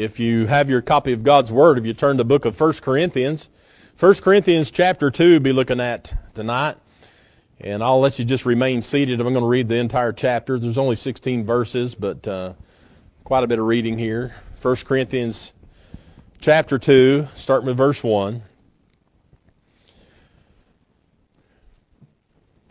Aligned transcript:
If 0.00 0.18
you 0.18 0.46
have 0.46 0.70
your 0.70 0.80
copy 0.80 1.12
of 1.12 1.22
God's 1.22 1.52
Word, 1.52 1.76
if 1.76 1.84
you 1.84 1.92
turn 1.92 2.16
to 2.16 2.22
the 2.22 2.24
book 2.24 2.46
of 2.46 2.58
1 2.58 2.72
Corinthians, 2.80 3.50
1 3.98 4.14
Corinthians 4.14 4.70
chapter 4.70 5.10
2 5.10 5.40
be 5.40 5.52
looking 5.52 5.78
at 5.78 6.14
tonight. 6.32 6.78
And 7.60 7.84
I'll 7.84 8.00
let 8.00 8.18
you 8.18 8.24
just 8.24 8.46
remain 8.46 8.80
seated. 8.80 9.20
I'm 9.20 9.26
going 9.26 9.42
to 9.42 9.46
read 9.46 9.68
the 9.68 9.76
entire 9.76 10.14
chapter. 10.14 10.58
There's 10.58 10.78
only 10.78 10.96
16 10.96 11.44
verses, 11.44 11.94
but 11.94 12.26
uh, 12.26 12.54
quite 13.24 13.44
a 13.44 13.46
bit 13.46 13.58
of 13.58 13.66
reading 13.66 13.98
here. 13.98 14.36
1 14.62 14.76
Corinthians 14.86 15.52
chapter 16.40 16.78
2, 16.78 17.28
starting 17.34 17.66
with 17.66 17.76
verse 17.76 18.02
1. 18.02 18.40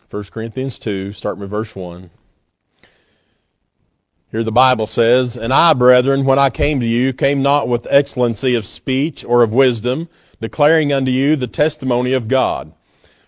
1 0.10 0.24
Corinthians 0.32 0.80
2, 0.80 1.14
starting 1.14 1.42
with 1.42 1.52
verse 1.52 1.76
1. 1.76 2.10
Here 4.32 4.44
the 4.44 4.52
Bible 4.52 4.86
says, 4.86 5.38
And 5.38 5.52
I, 5.52 5.74
brethren, 5.74 6.24
when 6.24 6.38
I 6.38 6.52
came 6.52 6.80
to 6.80 6.86
you, 6.86 7.14
came 7.14 7.42
not 7.42 7.68
with 7.68 7.88
excellency 7.90 8.54
of 8.54 8.66
speech 8.66 9.26
or 9.26 9.42
of 9.42 9.54
wisdom, 9.54 10.08
declaring 10.40 10.94
unto 10.94 11.12
you 11.12 11.36
the 11.36 11.48
testimony 11.48 12.14
of 12.14 12.28
God. 12.28 12.72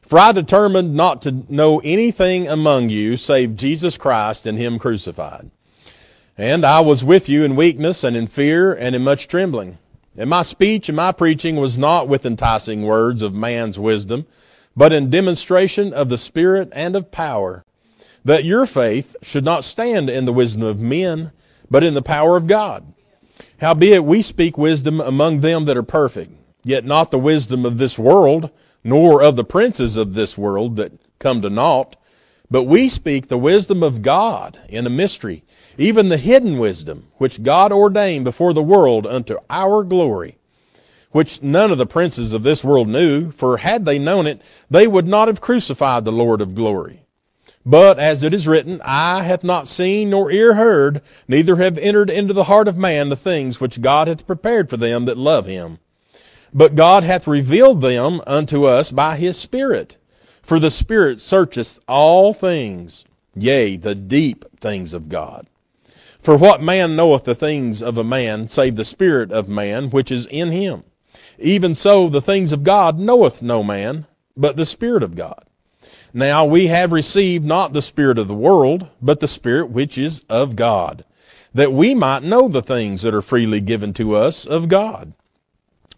For 0.01 0.19
I 0.19 0.31
determined 0.31 0.93
not 0.93 1.21
to 1.23 1.43
know 1.49 1.81
anything 1.83 2.47
among 2.47 2.89
you 2.89 3.17
save 3.17 3.55
Jesus 3.55 3.97
Christ 3.97 4.45
and 4.45 4.59
Him 4.59 4.77
crucified. 4.77 5.49
And 6.37 6.63
I 6.63 6.81
was 6.81 7.03
with 7.03 7.27
you 7.27 7.43
in 7.43 7.55
weakness 7.55 8.03
and 8.03 8.15
in 8.15 8.27
fear 8.27 8.73
and 8.73 8.95
in 8.95 9.03
much 9.03 9.27
trembling. 9.27 9.79
And 10.17 10.29
my 10.29 10.43
speech 10.43 10.87
and 10.87 10.95
my 10.95 11.11
preaching 11.11 11.55
was 11.55 11.77
not 11.77 12.07
with 12.07 12.25
enticing 12.25 12.83
words 12.83 13.21
of 13.21 13.33
man's 13.33 13.79
wisdom, 13.79 14.27
but 14.75 14.93
in 14.93 15.09
demonstration 15.09 15.93
of 15.93 16.09
the 16.09 16.17
Spirit 16.17 16.69
and 16.73 16.95
of 16.95 17.11
power 17.11 17.63
that 18.23 18.43
your 18.43 18.65
faith 18.65 19.15
should 19.21 19.43
not 19.43 19.63
stand 19.63 20.09
in 20.09 20.25
the 20.25 20.33
wisdom 20.33 20.63
of 20.63 20.79
men, 20.79 21.31
but 21.69 21.83
in 21.83 21.93
the 21.93 22.01
power 22.01 22.37
of 22.37 22.47
God. 22.47 22.93
Howbeit 23.59 24.03
we 24.03 24.21
speak 24.21 24.57
wisdom 24.57 24.99
among 24.99 25.41
them 25.41 25.65
that 25.65 25.77
are 25.77 25.83
perfect, 25.83 26.31
yet 26.63 26.85
not 26.85 27.11
the 27.11 27.19
wisdom 27.19 27.65
of 27.65 27.77
this 27.77 27.97
world, 27.97 28.49
nor 28.83 29.21
of 29.21 29.35
the 29.35 29.43
princes 29.43 29.97
of 29.97 30.13
this 30.13 30.37
world 30.37 30.75
that 30.75 30.93
come 31.19 31.41
to 31.41 31.49
naught, 31.49 31.95
but 32.49 32.63
we 32.63 32.89
speak 32.89 33.27
the 33.27 33.37
wisdom 33.37 33.81
of 33.81 34.01
God 34.01 34.59
in 34.67 34.85
a 34.85 34.89
mystery, 34.89 35.43
even 35.77 36.09
the 36.09 36.17
hidden 36.17 36.57
wisdom, 36.57 37.07
which 37.17 37.43
God 37.43 37.71
ordained 37.71 38.25
before 38.25 38.53
the 38.53 38.63
world 38.63 39.07
unto 39.07 39.37
our 39.49 39.83
glory, 39.83 40.37
which 41.11 41.41
none 41.41 41.71
of 41.71 41.77
the 41.77 41.85
princes 41.85 42.33
of 42.33 42.43
this 42.43 42.63
world 42.63 42.89
knew, 42.89 43.31
for 43.31 43.57
had 43.57 43.85
they 43.85 43.99
known 43.99 44.27
it, 44.27 44.41
they 44.69 44.87
would 44.87 45.07
not 45.07 45.27
have 45.27 45.39
crucified 45.39 46.03
the 46.03 46.11
Lord 46.11 46.41
of 46.41 46.55
glory. 46.55 47.05
But 47.65 47.99
as 47.99 48.23
it 48.23 48.33
is 48.33 48.47
written, 48.47 48.81
eye 48.83 49.23
hath 49.23 49.43
not 49.43 49.67
seen 49.67 50.09
nor 50.09 50.31
ear 50.31 50.55
heard, 50.55 51.01
neither 51.27 51.57
have 51.57 51.77
entered 51.77 52.09
into 52.09 52.33
the 52.33 52.45
heart 52.45 52.67
of 52.67 52.77
man 52.77 53.09
the 53.09 53.15
things 53.15 53.61
which 53.61 53.81
God 53.81 54.07
hath 54.07 54.25
prepared 54.25 54.69
for 54.69 54.77
them 54.77 55.05
that 55.05 55.17
love 55.17 55.45
him. 55.45 55.79
But 56.53 56.75
God 56.75 57.03
hath 57.03 57.27
revealed 57.27 57.81
them 57.81 58.21
unto 58.25 58.65
us 58.65 58.91
by 58.91 59.15
his 59.15 59.37
Spirit. 59.37 59.97
For 60.41 60.59
the 60.59 60.71
Spirit 60.71 61.21
searcheth 61.21 61.79
all 61.87 62.33
things, 62.33 63.05
yea, 63.35 63.77
the 63.77 63.95
deep 63.95 64.45
things 64.59 64.93
of 64.93 65.07
God. 65.07 65.47
For 66.19 66.35
what 66.35 66.61
man 66.61 66.95
knoweth 66.95 67.23
the 67.23 67.35
things 67.35 67.81
of 67.81 67.97
a 67.97 68.03
man, 68.03 68.47
save 68.47 68.75
the 68.75 68.85
Spirit 68.85 69.31
of 69.31 69.47
man 69.47 69.91
which 69.91 70.11
is 70.11 70.25
in 70.27 70.51
him? 70.51 70.83
Even 71.39 71.73
so 71.73 72.09
the 72.09 72.21
things 72.21 72.51
of 72.51 72.63
God 72.63 72.99
knoweth 72.99 73.41
no 73.41 73.63
man, 73.63 74.05
but 74.35 74.57
the 74.57 74.65
Spirit 74.65 75.03
of 75.03 75.15
God. 75.15 75.45
Now 76.13 76.43
we 76.43 76.67
have 76.67 76.91
received 76.91 77.45
not 77.45 77.71
the 77.71 77.81
Spirit 77.81 78.17
of 78.17 78.27
the 78.27 78.33
world, 78.33 78.87
but 79.01 79.21
the 79.21 79.27
Spirit 79.27 79.69
which 79.69 79.97
is 79.97 80.25
of 80.29 80.57
God, 80.57 81.05
that 81.53 81.71
we 81.71 81.95
might 81.95 82.23
know 82.23 82.49
the 82.49 82.61
things 82.61 83.01
that 83.03 83.15
are 83.15 83.21
freely 83.21 83.61
given 83.61 83.93
to 83.93 84.15
us 84.15 84.45
of 84.45 84.67
God, 84.67 85.13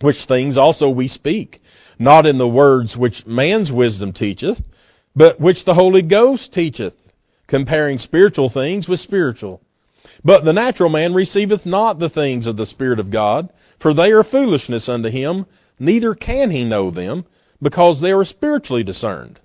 which 0.02 0.26
things 0.26 0.56
also 0.56 0.88
we 0.88 1.08
speak, 1.08 1.62
not 1.98 2.28
in 2.28 2.38
the 2.38 2.48
words 2.48 2.96
which 2.96 3.26
man's 3.26 3.72
wisdom 3.72 4.14
teacheth, 4.14 4.62
but 5.16 5.40
which 5.40 5.66
the 5.66 5.74
Holy 5.74 6.04
Ghost 6.04 6.54
teacheth, 6.54 7.14
comparing 7.48 7.98
spiritual 7.98 8.50
things 8.50 8.88
with 8.88 9.00
spiritual. 9.00 9.62
But 10.24 10.46
the 10.46 10.54
natural 10.54 10.90
man 10.90 11.16
receiveth 11.16 11.66
not 11.66 11.98
the 11.98 12.10
things 12.10 12.46
of 12.46 12.58
the 12.58 12.68
Spirit 12.68 13.00
of 13.00 13.10
God, 13.10 13.52
for 13.80 13.94
they 13.94 14.12
are 14.12 14.24
foolishness 14.24 14.88
unto 14.88 15.10
him, 15.10 15.48
neither 15.80 16.14
can 16.14 16.52
he 16.52 16.64
know 16.64 16.92
them, 16.92 17.26
because 17.62 18.00
they 18.02 18.12
are 18.12 18.24
spiritually 18.24 18.84
discerned. 18.84 19.40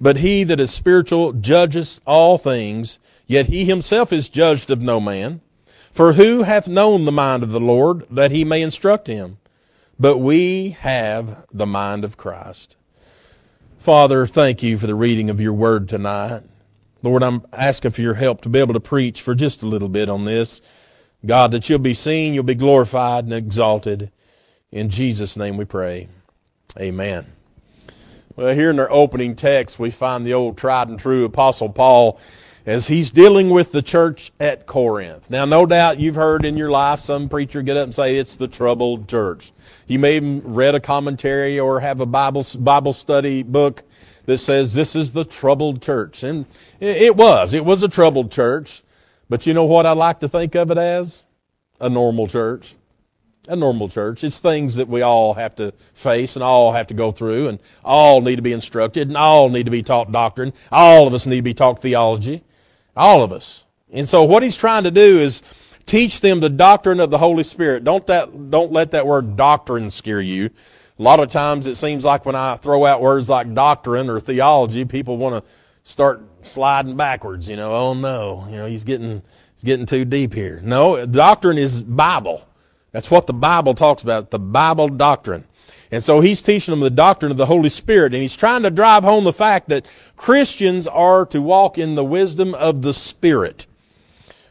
But 0.00 0.18
he 0.18 0.44
that 0.44 0.60
is 0.60 0.72
spiritual 0.72 1.32
judgeth 1.32 2.00
all 2.06 2.38
things, 2.38 2.98
yet 3.26 3.46
he 3.46 3.64
himself 3.64 4.12
is 4.12 4.28
judged 4.28 4.70
of 4.70 4.80
no 4.80 5.00
man. 5.00 5.40
For 5.90 6.12
who 6.12 6.42
hath 6.44 6.68
known 6.68 7.04
the 7.04 7.12
mind 7.12 7.42
of 7.42 7.50
the 7.50 7.60
Lord 7.60 8.06
that 8.10 8.30
he 8.30 8.44
may 8.44 8.62
instruct 8.62 9.08
him? 9.08 9.38
But 9.98 10.18
we 10.18 10.70
have 10.80 11.44
the 11.52 11.66
mind 11.66 12.04
of 12.04 12.16
Christ. 12.16 12.76
Father, 13.78 14.26
thank 14.26 14.62
you 14.62 14.78
for 14.78 14.86
the 14.86 14.94
reading 14.94 15.30
of 15.30 15.40
your 15.40 15.52
word 15.52 15.88
tonight. 15.88 16.42
Lord, 17.02 17.22
I'm 17.22 17.44
asking 17.52 17.92
for 17.92 18.02
your 18.02 18.14
help 18.14 18.40
to 18.42 18.48
be 18.48 18.58
able 18.58 18.74
to 18.74 18.80
preach 18.80 19.22
for 19.22 19.34
just 19.34 19.62
a 19.62 19.66
little 19.66 19.88
bit 19.88 20.08
on 20.08 20.24
this. 20.24 20.60
God, 21.24 21.52
that 21.52 21.68
you'll 21.68 21.78
be 21.78 21.94
seen, 21.94 22.34
you'll 22.34 22.44
be 22.44 22.54
glorified 22.54 23.24
and 23.24 23.32
exalted. 23.32 24.10
In 24.70 24.88
Jesus' 24.88 25.36
name 25.36 25.56
we 25.56 25.64
pray. 25.64 26.08
Amen. 26.78 27.26
Well, 28.38 28.54
here 28.54 28.70
in 28.70 28.76
their 28.76 28.92
opening 28.92 29.34
text, 29.34 29.80
we 29.80 29.90
find 29.90 30.24
the 30.24 30.34
old 30.34 30.56
tried 30.56 30.86
and 30.86 30.96
true 30.96 31.24
Apostle 31.24 31.70
Paul 31.70 32.20
as 32.64 32.86
he's 32.86 33.10
dealing 33.10 33.50
with 33.50 33.72
the 33.72 33.82
church 33.82 34.30
at 34.38 34.64
Corinth. 34.64 35.28
Now, 35.28 35.44
no 35.44 35.66
doubt 35.66 35.98
you've 35.98 36.14
heard 36.14 36.44
in 36.44 36.56
your 36.56 36.70
life 36.70 37.00
some 37.00 37.28
preacher 37.28 37.62
get 37.62 37.76
up 37.76 37.82
and 37.82 37.94
say 37.96 38.14
it's 38.14 38.36
the 38.36 38.46
troubled 38.46 39.08
church. 39.08 39.50
You 39.88 39.98
may 39.98 40.20
have 40.20 40.44
read 40.44 40.76
a 40.76 40.80
commentary 40.80 41.58
or 41.58 41.80
have 41.80 41.98
a 42.00 42.06
Bible, 42.06 42.46
Bible 42.60 42.92
study 42.92 43.42
book 43.42 43.82
that 44.26 44.38
says 44.38 44.72
this 44.72 44.94
is 44.94 45.10
the 45.10 45.24
troubled 45.24 45.82
church. 45.82 46.22
And 46.22 46.46
it 46.78 47.16
was. 47.16 47.54
It 47.54 47.64
was 47.64 47.82
a 47.82 47.88
troubled 47.88 48.30
church. 48.30 48.84
But 49.28 49.48
you 49.48 49.52
know 49.52 49.64
what 49.64 49.84
I 49.84 49.94
like 49.94 50.20
to 50.20 50.28
think 50.28 50.54
of 50.54 50.70
it 50.70 50.78
as? 50.78 51.24
A 51.80 51.90
normal 51.90 52.28
church 52.28 52.76
a 53.48 53.56
normal 53.56 53.88
church. 53.88 54.22
It's 54.22 54.38
things 54.38 54.76
that 54.76 54.88
we 54.88 55.02
all 55.02 55.34
have 55.34 55.56
to 55.56 55.72
face 55.94 56.36
and 56.36 56.42
all 56.42 56.72
have 56.72 56.86
to 56.88 56.94
go 56.94 57.10
through 57.10 57.48
and 57.48 57.58
all 57.84 58.20
need 58.20 58.36
to 58.36 58.42
be 58.42 58.52
instructed 58.52 59.08
and 59.08 59.16
all 59.16 59.48
need 59.48 59.64
to 59.64 59.70
be 59.70 59.82
taught 59.82 60.12
doctrine. 60.12 60.52
All 60.70 61.06
of 61.06 61.14
us 61.14 61.26
need 61.26 61.36
to 61.36 61.42
be 61.42 61.54
taught 61.54 61.80
theology. 61.80 62.44
All 62.96 63.22
of 63.22 63.32
us. 63.32 63.64
And 63.90 64.08
so 64.08 64.22
what 64.22 64.42
he's 64.42 64.56
trying 64.56 64.84
to 64.84 64.90
do 64.90 65.18
is 65.18 65.42
teach 65.86 66.20
them 66.20 66.40
the 66.40 66.50
doctrine 66.50 67.00
of 67.00 67.10
the 67.10 67.18
Holy 67.18 67.42
Spirit. 67.42 67.84
Don't 67.84 68.06
that, 68.06 68.50
don't 68.50 68.70
let 68.70 68.90
that 68.90 69.06
word 69.06 69.34
doctrine 69.34 69.90
scare 69.90 70.20
you. 70.20 70.50
A 70.98 71.02
lot 71.02 71.20
of 71.20 71.30
times 71.30 71.66
it 71.66 71.76
seems 71.76 72.04
like 72.04 72.26
when 72.26 72.34
I 72.34 72.56
throw 72.56 72.84
out 72.84 73.00
words 73.00 73.28
like 73.28 73.54
doctrine 73.54 74.10
or 74.10 74.20
theology, 74.20 74.84
people 74.84 75.16
want 75.16 75.42
to 75.42 75.50
start 75.84 76.22
sliding 76.42 76.96
backwards, 76.96 77.48
you 77.48 77.56
know, 77.56 77.74
oh 77.74 77.94
no, 77.94 78.46
you 78.50 78.56
know, 78.56 78.66
he's 78.66 78.84
getting, 78.84 79.22
he's 79.54 79.64
getting 79.64 79.86
too 79.86 80.04
deep 80.04 80.34
here. 80.34 80.60
No, 80.62 81.06
doctrine 81.06 81.56
is 81.56 81.80
Bible. 81.80 82.46
That's 82.92 83.10
what 83.10 83.26
the 83.26 83.32
Bible 83.32 83.74
talks 83.74 84.02
about, 84.02 84.30
the 84.30 84.38
Bible 84.38 84.88
doctrine. 84.88 85.44
And 85.90 86.04
so 86.04 86.20
he's 86.20 86.42
teaching 86.42 86.72
them 86.72 86.80
the 86.80 86.90
doctrine 86.90 87.30
of 87.30 87.38
the 87.38 87.46
Holy 87.46 87.68
Spirit, 87.68 88.12
and 88.12 88.22
he's 88.22 88.36
trying 88.36 88.62
to 88.62 88.70
drive 88.70 89.04
home 89.04 89.24
the 89.24 89.32
fact 89.32 89.68
that 89.68 89.86
Christians 90.16 90.86
are 90.86 91.24
to 91.26 91.40
walk 91.40 91.78
in 91.78 91.94
the 91.94 92.04
wisdom 92.04 92.54
of 92.54 92.82
the 92.82 92.94
Spirit. 92.94 93.66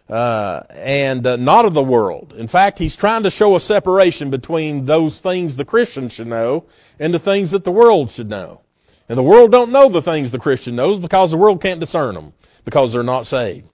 Uh, 0.09 0.63
and 0.69 1.27
uh, 1.27 1.35
not 1.35 1.65
of 1.65 1.73
the 1.73 1.83
world. 1.83 2.33
In 2.37 2.47
fact, 2.47 2.79
he's 2.79 2.95
trying 2.95 3.23
to 3.23 3.29
show 3.29 3.57
a 3.57 3.59
separation 3.59 4.29
between 4.29 4.85
those 4.85 5.19
things 5.19 5.57
the 5.57 5.65
Christian 5.65 6.07
should 6.07 6.27
know 6.27 6.63
and 6.97 7.13
the 7.13 7.19
things 7.19 7.51
that 7.51 7.65
the 7.65 7.73
world 7.73 8.09
should 8.09 8.29
know. 8.29 8.61
And 9.09 9.17
the 9.17 9.23
world 9.23 9.51
don't 9.51 9.71
know 9.71 9.89
the 9.89 10.01
things 10.01 10.31
the 10.31 10.39
Christian 10.39 10.77
knows 10.77 10.99
because 10.99 11.31
the 11.31 11.37
world 11.37 11.61
can't 11.61 11.81
discern 11.81 12.15
them 12.15 12.31
because 12.63 12.93
they're 12.93 13.03
not 13.03 13.25
saved. 13.25 13.67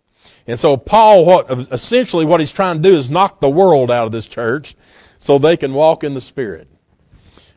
And 0.47 0.59
so 0.59 0.77
Paul, 0.77 1.25
what 1.25 1.49
essentially 1.71 2.25
what 2.25 2.39
he's 2.39 2.51
trying 2.51 2.77
to 2.77 2.89
do 2.89 2.95
is 2.95 3.09
knock 3.09 3.39
the 3.39 3.49
world 3.49 3.89
out 3.89 4.05
of 4.05 4.11
this 4.11 4.27
church 4.27 4.75
so 5.19 5.37
they 5.37 5.55
can 5.55 5.73
walk 5.73 6.03
in 6.03 6.13
the 6.13 6.21
Spirit. 6.21 6.67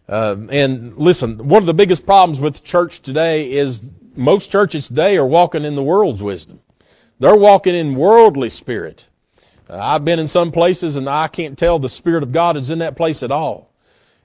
Uh, 0.08 0.36
and 0.50 0.96
listen, 0.96 1.48
one 1.48 1.62
of 1.62 1.66
the 1.66 1.74
biggest 1.74 2.06
problems 2.06 2.38
with 2.38 2.54
the 2.54 2.60
church 2.60 3.00
today 3.00 3.50
is 3.50 3.90
most 4.14 4.50
churches 4.50 4.88
today 4.88 5.16
are 5.16 5.26
walking 5.26 5.64
in 5.64 5.74
the 5.74 5.82
world's 5.82 6.22
wisdom. 6.22 6.60
They're 7.18 7.36
walking 7.36 7.74
in 7.74 7.94
worldly 7.94 8.50
spirit. 8.50 9.08
Uh, 9.68 9.78
I've 9.78 10.04
been 10.04 10.18
in 10.18 10.28
some 10.28 10.52
places 10.52 10.96
and 10.96 11.08
I 11.08 11.28
can't 11.28 11.58
tell 11.58 11.78
the 11.78 11.88
Spirit 11.88 12.22
of 12.22 12.30
God 12.30 12.56
is 12.56 12.70
in 12.70 12.78
that 12.80 12.96
place 12.96 13.22
at 13.22 13.32
all. 13.32 13.72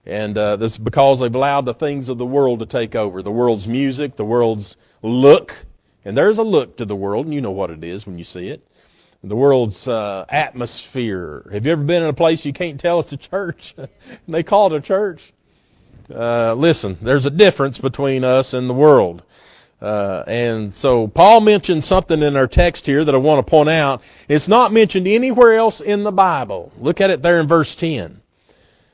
And 0.05 0.37
uh, 0.37 0.55
that's 0.55 0.77
because 0.77 1.19
they've 1.19 1.33
allowed 1.33 1.65
the 1.65 1.73
things 1.73 2.09
of 2.09 2.17
the 2.17 2.25
world 2.25 2.59
to 2.59 2.65
take 2.65 2.95
over. 2.95 3.21
The 3.21 3.31
world's 3.31 3.67
music, 3.67 4.15
the 4.15 4.25
world's 4.25 4.77
look, 5.01 5.65
and 6.03 6.17
there's 6.17 6.37
a 6.37 6.43
look 6.43 6.77
to 6.77 6.85
the 6.85 6.95
world, 6.95 7.25
and 7.25 7.35
you 7.35 7.41
know 7.41 7.51
what 7.51 7.71
it 7.71 7.83
is 7.83 8.05
when 8.05 8.17
you 8.17 8.23
see 8.23 8.49
it. 8.49 8.65
The 9.23 9.35
world's 9.35 9.87
uh, 9.87 10.25
atmosphere. 10.29 11.47
Have 11.51 11.65
you 11.65 11.73
ever 11.73 11.83
been 11.83 12.01
in 12.01 12.09
a 12.09 12.13
place 12.13 12.43
you 12.45 12.53
can't 12.53 12.79
tell 12.79 12.99
it's 12.99 13.11
a 13.11 13.17
church? 13.17 13.75
they 14.27 14.41
call 14.41 14.73
it 14.73 14.77
a 14.77 14.81
church. 14.81 15.31
Uh, 16.13 16.55
listen, 16.55 16.97
there's 17.01 17.25
a 17.25 17.31
difference 17.31 17.77
between 17.77 18.23
us 18.23 18.53
and 18.53 18.67
the 18.67 18.73
world. 18.73 19.23
Uh, 19.81 20.23
and 20.27 20.73
so 20.73 21.07
Paul 21.07 21.41
mentioned 21.41 21.83
something 21.83 22.21
in 22.21 22.35
our 22.35 22.47
text 22.47 22.85
here 22.85 23.03
that 23.03 23.15
I 23.15 23.17
want 23.17 23.45
to 23.45 23.49
point 23.49 23.69
out. 23.69 24.01
It's 24.27 24.47
not 24.47 24.71
mentioned 24.71 25.07
anywhere 25.07 25.53
else 25.53 25.81
in 25.81 26.03
the 26.03 26.11
Bible. 26.11 26.71
Look 26.79 27.01
at 27.01 27.09
it 27.09 27.21
there 27.21 27.39
in 27.39 27.47
verse 27.47 27.75
10. 27.75 28.21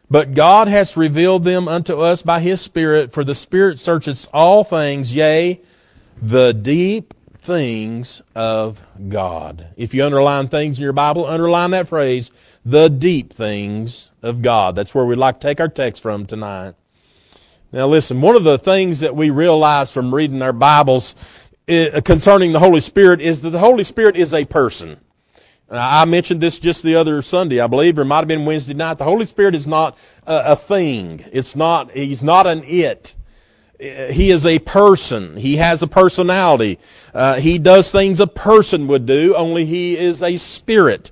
But 0.10 0.34
God 0.34 0.70
has 0.70 0.96
revealed 0.96 1.44
them 1.44 1.68
unto 1.68 2.00
us 2.00 2.22
by 2.22 2.40
his 2.40 2.62
Spirit, 2.62 3.12
for 3.12 3.26
the 3.26 3.36
Spirit 3.36 3.80
searcheth 3.80 4.30
all 4.34 4.64
things, 4.64 5.14
yea, 5.14 5.60
the 6.22 6.54
deep 6.54 7.14
things 7.38 8.22
of 8.36 8.84
God. 9.08 9.68
If 9.78 9.94
you 9.94 10.04
underline 10.06 10.48
things 10.50 10.78
in 10.78 10.84
your 10.84 10.94
Bible, 10.94 11.26
underline 11.26 11.72
that 11.72 11.88
phrase, 11.88 12.32
the 12.66 12.90
deep 12.90 13.32
things 13.32 14.12
of 14.22 14.42
God. 14.42 14.76
That's 14.76 14.94
where 14.94 15.06
we'd 15.06 15.16
like 15.16 15.40
to 15.40 15.48
take 15.48 15.60
our 15.60 15.70
text 15.70 16.02
from 16.02 16.26
tonight. 16.26 16.76
Now 17.72 17.88
listen, 17.88 18.22
one 18.22 18.36
of 18.36 18.44
the 18.44 18.58
things 18.58 19.00
that 19.02 19.16
we 19.16 19.30
realize 19.30 19.92
from 19.92 20.14
reading 20.14 20.42
our 20.42 20.54
Bibles 20.54 21.16
eh, 21.68 22.02
concerning 22.02 22.52
the 22.52 22.60
Holy 22.60 22.80
Spirit 22.80 23.22
is 23.22 23.42
that 23.44 23.52
the 23.52 23.60
Holy 23.60 23.84
Spirit 23.84 24.18
is 24.18 24.34
a 24.34 24.46
person. 24.46 24.98
I 25.70 26.06
mentioned 26.06 26.40
this 26.40 26.60
just 26.60 26.82
the 26.84 26.96
other 26.96 27.22
Sunday, 27.22 27.60
I 27.60 27.68
believe, 27.68 28.00
or 28.00 28.04
it 28.04 28.06
might 28.06 28.20
have 28.20 28.28
been 28.28 28.46
Wednesday 28.46 28.74
night. 28.74 29.00
The 29.00 29.04
Holy 29.04 29.26
Spirit 29.26 29.54
is 29.54 29.68
not 29.68 29.98
a, 30.26 30.54
a 30.54 30.56
thing. 30.56 31.26
It's 31.34 31.58
not, 31.58 31.92
He's 31.92 32.24
not 32.24 32.48
an 32.48 32.64
it. 32.64 33.18
Eh, 33.80 34.12
he 34.12 34.32
is 34.32 34.46
a 34.46 34.60
person. 34.60 35.38
He 35.38 35.58
has 35.58 35.82
a 35.82 35.88
personality. 35.88 36.80
Uh, 37.14 37.36
he 37.36 37.60
does 37.60 37.92
things 37.92 38.20
a 38.20 38.28
person 38.28 38.88
would 38.88 39.06
do, 39.06 39.36
only 39.36 39.66
he 39.66 39.98
is 39.98 40.24
a 40.24 40.38
spirit. 40.38 41.12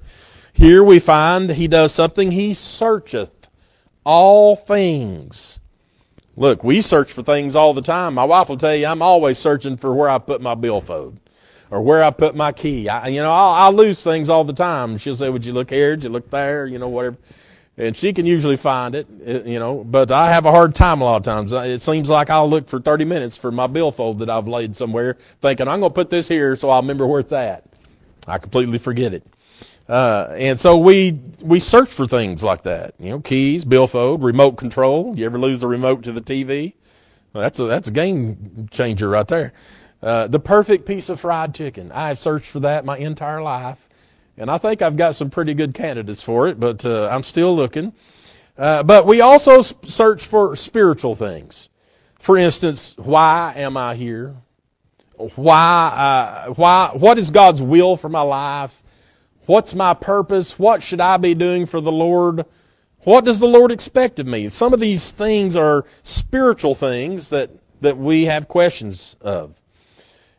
Here 0.54 0.84
we 0.84 1.00
find 1.00 1.50
he 1.50 1.68
does 1.68 1.94
something, 1.94 2.32
he 2.32 2.54
searcheth 2.54 3.50
all 4.06 4.56
things. 4.56 5.60
Look, 6.38 6.64
we 6.64 6.82
search 6.82 7.14
for 7.14 7.24
things 7.24 7.56
all 7.56 7.74
the 7.74 7.82
time. 7.82 8.14
My 8.14 8.24
wife 8.24 8.50
will 8.50 8.58
tell 8.58 8.76
you 8.76 8.88
I'm 8.88 9.02
always 9.02 9.38
searching 9.38 9.78
for 9.78 9.94
where 9.94 10.10
I 10.10 10.18
put 10.18 10.42
my 10.42 10.56
billfold 10.56 11.18
or 11.72 11.82
where 11.82 12.04
I 12.04 12.12
put 12.12 12.36
my 12.36 12.52
key. 12.52 12.90
I, 12.90 13.08
you 13.08 13.22
know, 13.22 13.32
I'll, 13.32 13.54
I'll 13.54 13.74
lose 13.74 14.04
things 14.04 14.30
all 14.30 14.44
the 14.44 14.54
time. 14.54 14.98
She'll 14.98 15.16
say, 15.16 15.30
"Would 15.30 15.46
you 15.46 15.54
look 15.54 15.70
here? 15.70 15.96
Did 15.96 16.06
you 16.06 16.10
look 16.10 16.30
there? 16.30 16.68
You 16.68 16.78
know, 16.78 16.90
whatever." 16.90 17.18
And 17.78 17.98
she 17.98 18.14
can 18.14 18.26
usually 18.26 18.56
find 18.56 18.96
it, 18.96 19.08
you 19.46 19.60
know, 19.60 19.84
but 19.84 20.10
I 20.10 20.30
have 20.30 20.46
a 20.46 20.52
hard 20.52 20.76
time 20.76 21.02
a 21.02 21.04
lot 21.04 21.18
of 21.18 21.24
times. 21.24 21.52
It 21.52 21.82
seems 21.82 22.10
like 22.10 22.30
I'll 22.30 22.50
look 22.50 22.70
for 22.70 22.80
30 22.80 23.04
minutes 23.04 23.36
for 23.36 23.52
my 23.52 23.68
billfold 23.68 24.20
that 24.20 24.30
I've 24.30 24.48
laid 24.48 24.78
somewhere, 24.78 25.18
thinking 25.42 25.68
I'm 25.68 25.82
going 25.82 25.92
to 25.92 25.94
put 25.94 26.10
this 26.10 26.30
here 26.30 26.56
so 26.56 26.70
I'll 26.70 26.82
remember 26.82 27.06
where 27.06 27.20
it's 27.20 27.34
at. 27.34 27.66
I 28.28 28.38
completely 28.38 28.78
forget 28.78 29.14
it. 29.14 29.24
Uh, 29.88 30.34
and 30.38 30.60
so 30.60 30.78
we 30.78 31.20
we 31.44 31.60
search 31.60 31.90
for 31.90 32.08
things 32.08 32.44
like 32.44 32.64
that. 32.64 32.96
You 33.00 33.12
know, 33.12 33.20
keys, 33.20 33.66
billfold, 33.66 34.24
remote 34.24 34.54
control. 34.54 35.14
You 35.16 35.26
ever 35.26 35.38
lose 35.38 35.60
the 35.60 35.68
remote 35.68 36.02
to 36.04 36.12
the 36.12 36.22
TV? 36.22 36.74
Well, 37.34 37.44
that's 37.44 37.60
a 37.60 37.66
that's 37.66 37.88
a 37.90 37.92
game 37.92 38.68
changer 38.72 39.10
right 39.10 39.28
there. 39.28 39.54
Uh, 40.02 40.28
the 40.28 40.40
perfect 40.40 40.86
piece 40.86 41.10
of 41.10 41.20
fried 41.20 41.54
chicken. 41.54 41.92
I've 41.92 42.20
searched 42.20 42.48
for 42.48 42.60
that 42.62 42.86
my 42.86 42.98
entire 42.98 43.42
life, 43.42 43.88
and 44.38 44.50
I 44.50 44.58
think 44.58 44.82
I've 44.82 44.98
got 44.98 45.16
some 45.16 45.30
pretty 45.30 45.54
good 45.54 45.74
candidates 45.74 46.22
for 46.22 46.48
it, 46.48 46.60
but 46.60 46.86
uh, 46.86 47.08
I'm 47.12 47.24
still 47.24 47.56
looking. 47.56 47.94
Uh, 48.58 48.84
but 48.84 49.06
we 49.06 49.22
also 49.22 49.62
search 49.62 50.26
for 50.26 50.56
spiritual 50.56 51.16
things. 51.16 51.70
For 52.20 52.38
instance, 52.38 52.96
why 52.98 53.54
am 53.56 53.78
I 53.78 53.96
here? 53.96 54.36
Why? 55.36 56.46
Uh, 56.48 56.54
why? 56.54 56.92
What 56.94 57.18
is 57.18 57.30
God's 57.30 57.62
will 57.62 57.96
for 57.96 58.10
my 58.10 58.22
life? 58.22 58.82
What's 59.46 59.76
my 59.76 59.94
purpose? 59.94 60.58
What 60.58 60.82
should 60.82 61.00
I 61.00 61.18
be 61.18 61.36
doing 61.36 61.66
for 61.66 61.80
the 61.80 61.92
Lord? 61.92 62.46
What 63.00 63.26
does 63.26 63.40
the 63.40 63.48
Lord 63.48 63.72
expect 63.72 64.20
of 64.20 64.26
me? 64.26 64.50
Some 64.50 64.74
of 64.74 64.80
these 64.80 65.12
things 65.12 65.56
are 65.56 65.86
spiritual 66.02 66.74
things 66.74 67.30
that, 67.30 67.52
that 67.82 67.98
we 67.98 68.26
have 68.26 68.48
questions 68.48 69.16
of. 69.22 69.54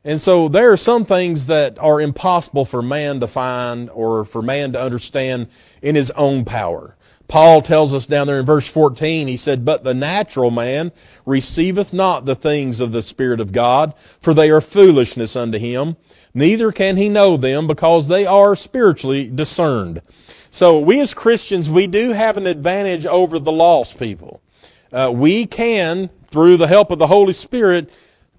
And 0.06 0.20
so 0.20 0.46
there 0.46 0.70
are 0.70 0.76
some 0.76 1.04
things 1.04 1.46
that 1.46 1.80
are 1.80 2.00
impossible 2.00 2.64
for 2.64 2.80
man 2.80 3.18
to 3.18 3.26
find 3.26 3.90
or 3.90 4.24
for 4.24 4.40
man 4.40 4.72
to 4.72 4.80
understand 4.80 5.48
in 5.82 5.96
his 5.96 6.12
own 6.12 6.44
power. 6.44 6.96
Paul 7.26 7.60
tells 7.60 7.92
us 7.92 8.06
down 8.06 8.28
there 8.28 8.38
in 8.38 8.46
verse 8.46 8.70
14, 8.70 9.26
he 9.26 9.36
said, 9.36 9.64
But 9.64 9.82
the 9.82 9.94
natural 9.94 10.52
man 10.52 10.92
receiveth 11.24 11.92
not 11.92 12.24
the 12.24 12.36
things 12.36 12.78
of 12.78 12.92
the 12.92 13.02
Spirit 13.02 13.40
of 13.40 13.50
God, 13.50 13.94
for 14.20 14.32
they 14.32 14.48
are 14.48 14.60
foolishness 14.60 15.34
unto 15.34 15.58
him, 15.58 15.96
neither 16.32 16.70
can 16.70 16.96
he 16.96 17.08
know 17.08 17.36
them 17.36 17.66
because 17.66 18.06
they 18.06 18.24
are 18.24 18.54
spiritually 18.54 19.26
discerned. 19.26 20.02
So 20.52 20.78
we 20.78 21.00
as 21.00 21.14
Christians, 21.14 21.68
we 21.68 21.88
do 21.88 22.10
have 22.12 22.36
an 22.36 22.46
advantage 22.46 23.06
over 23.06 23.40
the 23.40 23.50
lost 23.50 23.98
people. 23.98 24.40
Uh, 24.92 25.10
we 25.12 25.46
can, 25.46 26.10
through 26.28 26.58
the 26.58 26.68
help 26.68 26.92
of 26.92 27.00
the 27.00 27.08
Holy 27.08 27.32
Spirit, 27.32 27.90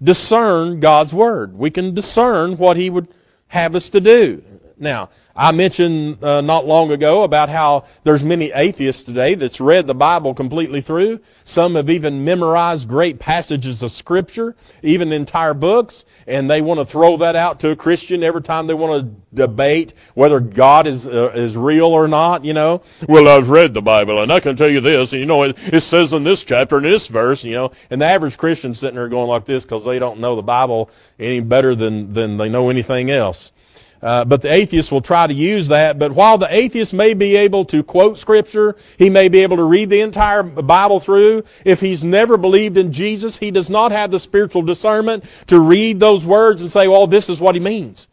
discern 0.02 0.80
God's 0.80 1.12
Word. 1.12 1.56
We 1.56 1.70
can 1.70 1.94
discern 1.94 2.56
what 2.56 2.76
He 2.76 2.90
would 2.90 3.08
have 3.48 3.74
us 3.74 3.90
to 3.90 4.00
do. 4.00 4.42
Now, 4.80 5.10
I 5.34 5.52
mentioned 5.52 6.22
uh, 6.22 6.40
not 6.40 6.66
long 6.66 6.90
ago 6.90 7.22
about 7.22 7.48
how 7.48 7.84
there's 8.04 8.24
many 8.24 8.50
atheists 8.52 9.02
today 9.02 9.34
that's 9.34 9.60
read 9.60 9.86
the 9.86 9.94
Bible 9.94 10.34
completely 10.34 10.80
through. 10.80 11.20
Some 11.44 11.74
have 11.74 11.90
even 11.90 12.24
memorized 12.24 12.88
great 12.88 13.18
passages 13.18 13.82
of 13.82 13.90
Scripture, 13.90 14.56
even 14.82 15.12
entire 15.12 15.54
books, 15.54 16.04
and 16.26 16.50
they 16.50 16.60
want 16.60 16.80
to 16.80 16.84
throw 16.84 17.16
that 17.18 17.36
out 17.36 17.60
to 17.60 17.70
a 17.70 17.76
Christian 17.76 18.22
every 18.22 18.42
time 18.42 18.66
they 18.66 18.74
want 18.74 19.02
to 19.02 19.36
debate 19.36 19.94
whether 20.14 20.40
God 20.40 20.86
is 20.86 21.06
uh, 21.06 21.32
is 21.34 21.56
real 21.56 21.86
or 21.86 22.08
not. 22.08 22.44
You 22.44 22.54
know, 22.54 22.82
well, 23.08 23.28
I've 23.28 23.50
read 23.50 23.74
the 23.74 23.82
Bible, 23.82 24.22
and 24.22 24.32
I 24.32 24.40
can 24.40 24.56
tell 24.56 24.68
you 24.68 24.80
this. 24.80 25.12
And 25.12 25.20
you 25.20 25.26
know, 25.26 25.42
it, 25.42 25.56
it 25.72 25.80
says 25.80 26.12
in 26.12 26.22
this 26.22 26.44
chapter, 26.44 26.78
in 26.78 26.84
this 26.84 27.08
verse, 27.08 27.44
you 27.44 27.54
know, 27.54 27.72
and 27.90 28.00
the 28.00 28.06
average 28.06 28.36
Christian 28.38 28.74
sitting 28.74 28.96
there 28.96 29.08
going 29.08 29.28
like 29.28 29.44
this 29.44 29.64
because 29.64 29.84
they 29.84 29.98
don't 29.98 30.20
know 30.20 30.36
the 30.36 30.42
Bible 30.42 30.90
any 31.18 31.40
better 31.40 31.74
than 31.74 32.12
than 32.12 32.36
they 32.36 32.48
know 32.48 32.70
anything 32.70 33.10
else. 33.10 33.52
Uh, 34.00 34.24
but 34.24 34.42
the 34.42 34.52
atheist 34.52 34.92
will 34.92 35.00
try 35.00 35.26
to 35.26 35.34
use 35.34 35.68
that. 35.68 35.98
But 35.98 36.12
while 36.12 36.38
the 36.38 36.52
atheist 36.54 36.94
may 36.94 37.14
be 37.14 37.36
able 37.36 37.64
to 37.66 37.82
quote 37.82 38.18
scripture, 38.18 38.76
he 38.96 39.10
may 39.10 39.28
be 39.28 39.40
able 39.40 39.56
to 39.56 39.64
read 39.64 39.90
the 39.90 40.00
entire 40.00 40.42
Bible 40.42 41.00
through. 41.00 41.44
If 41.64 41.80
he's 41.80 42.04
never 42.04 42.36
believed 42.36 42.76
in 42.76 42.92
Jesus, 42.92 43.38
he 43.38 43.50
does 43.50 43.68
not 43.68 43.90
have 43.92 44.10
the 44.10 44.20
spiritual 44.20 44.62
discernment 44.62 45.24
to 45.48 45.58
read 45.58 45.98
those 45.98 46.24
words 46.24 46.62
and 46.62 46.70
say, 46.70 46.86
well, 46.86 47.06
this 47.06 47.28
is 47.28 47.40
what 47.40 47.56
he 47.56 47.60
means. 47.60 48.08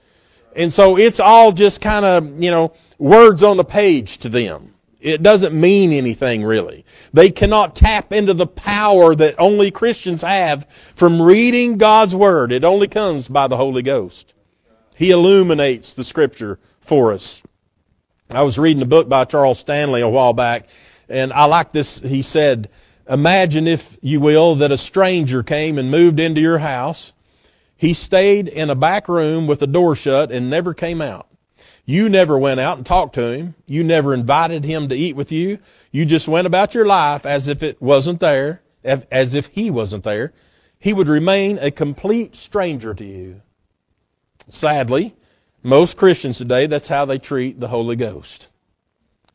And 0.56 0.72
so 0.72 0.98
it's 0.98 1.20
all 1.20 1.52
just 1.52 1.82
kind 1.82 2.06
of, 2.06 2.42
you 2.42 2.50
know, 2.50 2.74
words 2.98 3.44
on 3.44 3.58
the 3.58 3.64
page 3.64 4.20
to 4.20 4.30
them. 4.30 4.74
It 5.02 5.22
doesn't 5.22 5.54
mean 5.54 5.92
anything 5.92 6.44
really. 6.44 6.84
They 7.14 7.30
cannot 7.30 7.76
tap 7.76 8.12
into 8.12 8.34
the 8.34 8.48
power 8.48 9.14
that 9.14 9.36
only 9.38 9.70
Christians 9.70 10.24
have 10.24 10.66
from 10.70 11.22
reading 11.22 11.78
God's 11.78 12.16
Word. 12.16 12.52
It 12.52 12.64
only 12.64 12.88
comes 12.88 13.28
by 13.28 13.48
the 13.48 13.58
Holy 13.58 13.84
Ghost. 13.84 14.35
He 14.96 15.12
illuminates 15.12 15.94
the 15.94 16.04
scripture 16.04 16.58
for 16.80 17.12
us. 17.12 17.44
I 18.34 18.42
was 18.42 18.58
reading 18.58 18.82
a 18.82 18.88
book 18.88 19.08
by 19.08 19.26
Charles 19.26 19.60
Stanley 19.60 20.02
a 20.02 20.10
while 20.10 20.34
back, 20.34 20.68
and 21.10 21.32
I 21.34 21.46
like 21.46 21.72
this. 21.72 22.00
He 22.00 22.22
said, 22.22 22.70
Imagine, 23.08 23.68
if 23.68 23.98
you 24.02 24.20
will, 24.20 24.56
that 24.56 24.72
a 24.72 24.78
stranger 24.78 25.44
came 25.44 25.78
and 25.78 25.92
moved 25.92 26.20
into 26.20 26.42
your 26.42 26.60
house. 26.60 27.14
He 27.78 27.94
stayed 27.94 28.48
in 28.48 28.70
a 28.70 28.76
back 28.76 29.08
room 29.08 29.48
with 29.48 29.60
the 29.60 29.68
door 29.68 29.96
shut 29.96 30.32
and 30.32 30.50
never 30.50 30.74
came 30.74 31.02
out. 31.02 31.28
You 31.86 32.10
never 32.10 32.40
went 32.40 32.60
out 32.60 32.78
and 32.78 32.86
talked 32.86 33.14
to 33.16 33.32
him. 33.32 33.54
You 33.68 33.84
never 33.84 34.14
invited 34.14 34.64
him 34.64 34.90
to 34.90 34.96
eat 34.96 35.16
with 35.16 35.32
you. 35.32 35.60
You 35.92 36.06
just 36.06 36.28
went 36.28 36.48
about 36.48 36.74
your 36.74 36.86
life 36.86 37.26
as 37.26 37.48
if 37.48 37.62
it 37.62 37.80
wasn't 37.80 38.20
there, 38.20 38.62
as 38.84 39.36
if 39.36 39.48
he 39.48 39.70
wasn't 39.70 40.04
there. 40.04 40.34
He 40.80 40.94
would 40.94 41.08
remain 41.08 41.60
a 41.60 41.70
complete 41.70 42.36
stranger 42.36 42.94
to 42.96 43.06
you. 43.06 43.42
Sadly, 44.50 45.16
most 45.64 45.98
Christians 45.98 46.38
today, 46.38 46.68
that's 46.68 46.88
how 46.88 47.06
they 47.06 47.18
treat 47.18 47.60
the 47.60 47.70
Holy 47.70 47.96
Ghost. 47.96 48.50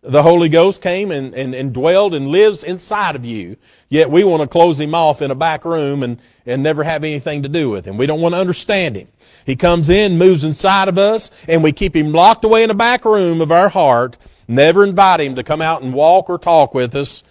The 0.02 0.22
Holy 0.22 0.48
Ghost 0.48 0.80
came 0.80 1.10
and, 1.10 1.34
and, 1.34 1.54
and 1.54 1.74
dwelled 1.74 2.14
and 2.14 2.28
lives 2.28 2.64
inside 2.64 3.16
of 3.16 3.24
you, 3.24 3.56
yet 3.90 4.10
we 4.10 4.24
want 4.24 4.40
to 4.40 4.48
close 4.48 4.80
him 4.80 4.94
off 4.94 5.20
in 5.20 5.30
a 5.30 5.34
back 5.34 5.64
room 5.66 6.02
and, 6.02 6.18
and 6.46 6.62
never 6.62 6.84
have 6.84 7.04
anything 7.04 7.42
to 7.42 7.50
do 7.50 7.68
with 7.68 7.84
him. 7.84 7.98
We 7.98 8.06
don't 8.06 8.20
want 8.20 8.34
to 8.34 8.40
understand 8.40 8.96
him. 8.96 9.08
He 9.44 9.56
comes 9.56 9.90
in, 9.90 10.16
moves 10.16 10.42
inside 10.42 10.88
of 10.88 10.96
us, 10.96 11.30
and 11.46 11.62
we 11.62 11.72
keep 11.72 11.94
him 11.94 12.12
locked 12.12 12.44
away 12.46 12.62
in 12.62 12.70
a 12.70 12.74
back 12.74 13.04
room 13.04 13.42
of 13.42 13.52
our 13.52 13.68
heart, 13.68 14.16
never 14.48 14.84
invite 14.84 15.20
him 15.20 15.34
to 15.34 15.42
come 15.42 15.60
out 15.60 15.82
and 15.82 15.92
walk 15.92 16.30
or 16.30 16.38
talk 16.38 16.72
with 16.72 16.94
us 16.94 17.22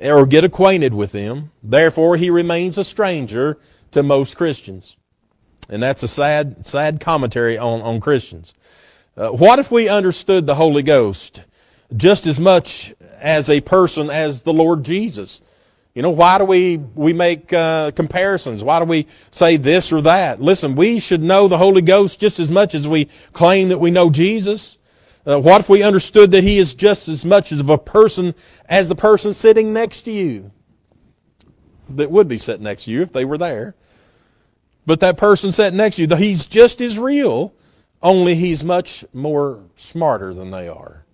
or 0.00 0.24
get 0.24 0.44
acquainted 0.44 0.94
with 0.94 1.12
him. 1.12 1.50
Therefore, 1.60 2.16
he 2.16 2.30
remains 2.30 2.78
a 2.78 2.84
stranger 2.84 3.58
to 3.90 4.02
most 4.02 4.36
Christians. 4.36 4.96
And 5.68 5.82
that's 5.82 6.02
a 6.02 6.08
sad, 6.08 6.66
sad 6.66 7.00
commentary 7.00 7.56
on, 7.56 7.80
on 7.82 8.00
Christians. 8.00 8.54
Uh, 9.16 9.28
what 9.28 9.58
if 9.58 9.70
we 9.70 9.88
understood 9.88 10.46
the 10.46 10.54
Holy 10.54 10.82
Ghost 10.82 11.42
just 11.96 12.26
as 12.26 12.40
much 12.40 12.94
as 13.20 13.48
a 13.50 13.60
person 13.60 14.10
as 14.10 14.42
the 14.42 14.52
Lord 14.52 14.84
Jesus? 14.84 15.42
You 15.94 16.00
know, 16.00 16.10
why 16.10 16.38
do 16.38 16.44
we, 16.44 16.78
we 16.78 17.12
make 17.12 17.52
uh, 17.52 17.90
comparisons? 17.90 18.64
Why 18.64 18.78
do 18.78 18.86
we 18.86 19.06
say 19.30 19.58
this 19.58 19.92
or 19.92 20.00
that? 20.02 20.40
Listen, 20.40 20.74
we 20.74 20.98
should 20.98 21.22
know 21.22 21.48
the 21.48 21.58
Holy 21.58 21.82
Ghost 21.82 22.18
just 22.18 22.40
as 22.40 22.50
much 22.50 22.74
as 22.74 22.88
we 22.88 23.06
claim 23.34 23.68
that 23.68 23.78
we 23.78 23.90
know 23.90 24.08
Jesus. 24.08 24.78
Uh, 25.26 25.38
what 25.38 25.60
if 25.60 25.68
we 25.68 25.82
understood 25.82 26.30
that 26.30 26.44
He 26.44 26.58
is 26.58 26.74
just 26.74 27.08
as 27.08 27.26
much 27.26 27.52
of 27.52 27.68
a 27.68 27.76
person 27.76 28.34
as 28.66 28.88
the 28.88 28.94
person 28.94 29.34
sitting 29.34 29.74
next 29.74 30.02
to 30.02 30.12
you? 30.12 30.50
That 31.90 32.10
would 32.10 32.26
be 32.26 32.38
sitting 32.38 32.64
next 32.64 32.84
to 32.84 32.90
you 32.90 33.02
if 33.02 33.12
they 33.12 33.26
were 33.26 33.36
there. 33.36 33.74
But 34.84 35.00
that 35.00 35.16
person 35.16 35.52
sitting 35.52 35.76
next 35.76 35.96
to 35.96 36.02
you, 36.02 36.16
he's 36.16 36.46
just 36.46 36.80
as 36.80 36.98
real, 36.98 37.52
only 38.02 38.34
he's 38.34 38.64
much 38.64 39.04
more 39.12 39.60
smarter 39.76 40.34
than 40.34 40.50
they 40.50 40.68
are. 40.68 41.04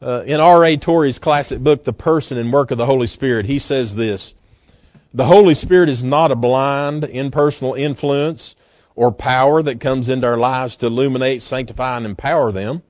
Uh, 0.00 0.22
in 0.26 0.38
R.A. 0.38 0.76
Torrey's 0.76 1.18
classic 1.18 1.58
book, 1.58 1.82
The 1.82 1.92
Person 1.92 2.38
and 2.38 2.52
Work 2.52 2.70
of 2.70 2.78
the 2.78 2.86
Holy 2.86 3.08
Spirit, 3.08 3.46
he 3.46 3.58
says 3.58 3.96
this 3.96 4.34
The 5.12 5.26
Holy 5.26 5.54
Spirit 5.54 5.88
is 5.88 6.04
not 6.04 6.30
a 6.30 6.36
blind, 6.36 7.02
impersonal 7.02 7.74
influence 7.74 8.54
or 8.94 9.10
power 9.10 9.62
that 9.62 9.80
comes 9.80 10.08
into 10.08 10.26
our 10.26 10.36
lives 10.36 10.76
to 10.76 10.86
illuminate, 10.86 11.42
sanctify, 11.42 11.96
and 11.96 12.06
empower 12.06 12.52
them. 12.52 12.82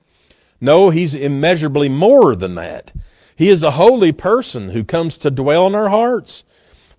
No, 0.61 0.89
he's 0.89 1.15
immeasurably 1.15 1.89
more 1.89 2.35
than 2.35 2.55
that. 2.55 2.91
He 3.35 3.49
is 3.49 3.63
a 3.63 3.71
holy 3.71 4.11
person 4.11 4.71
who 4.71 4.83
comes 4.83 5.17
to 5.19 5.31
dwell 5.31 5.65
in 5.67 5.75
our 5.75 5.89
hearts, 5.89 6.43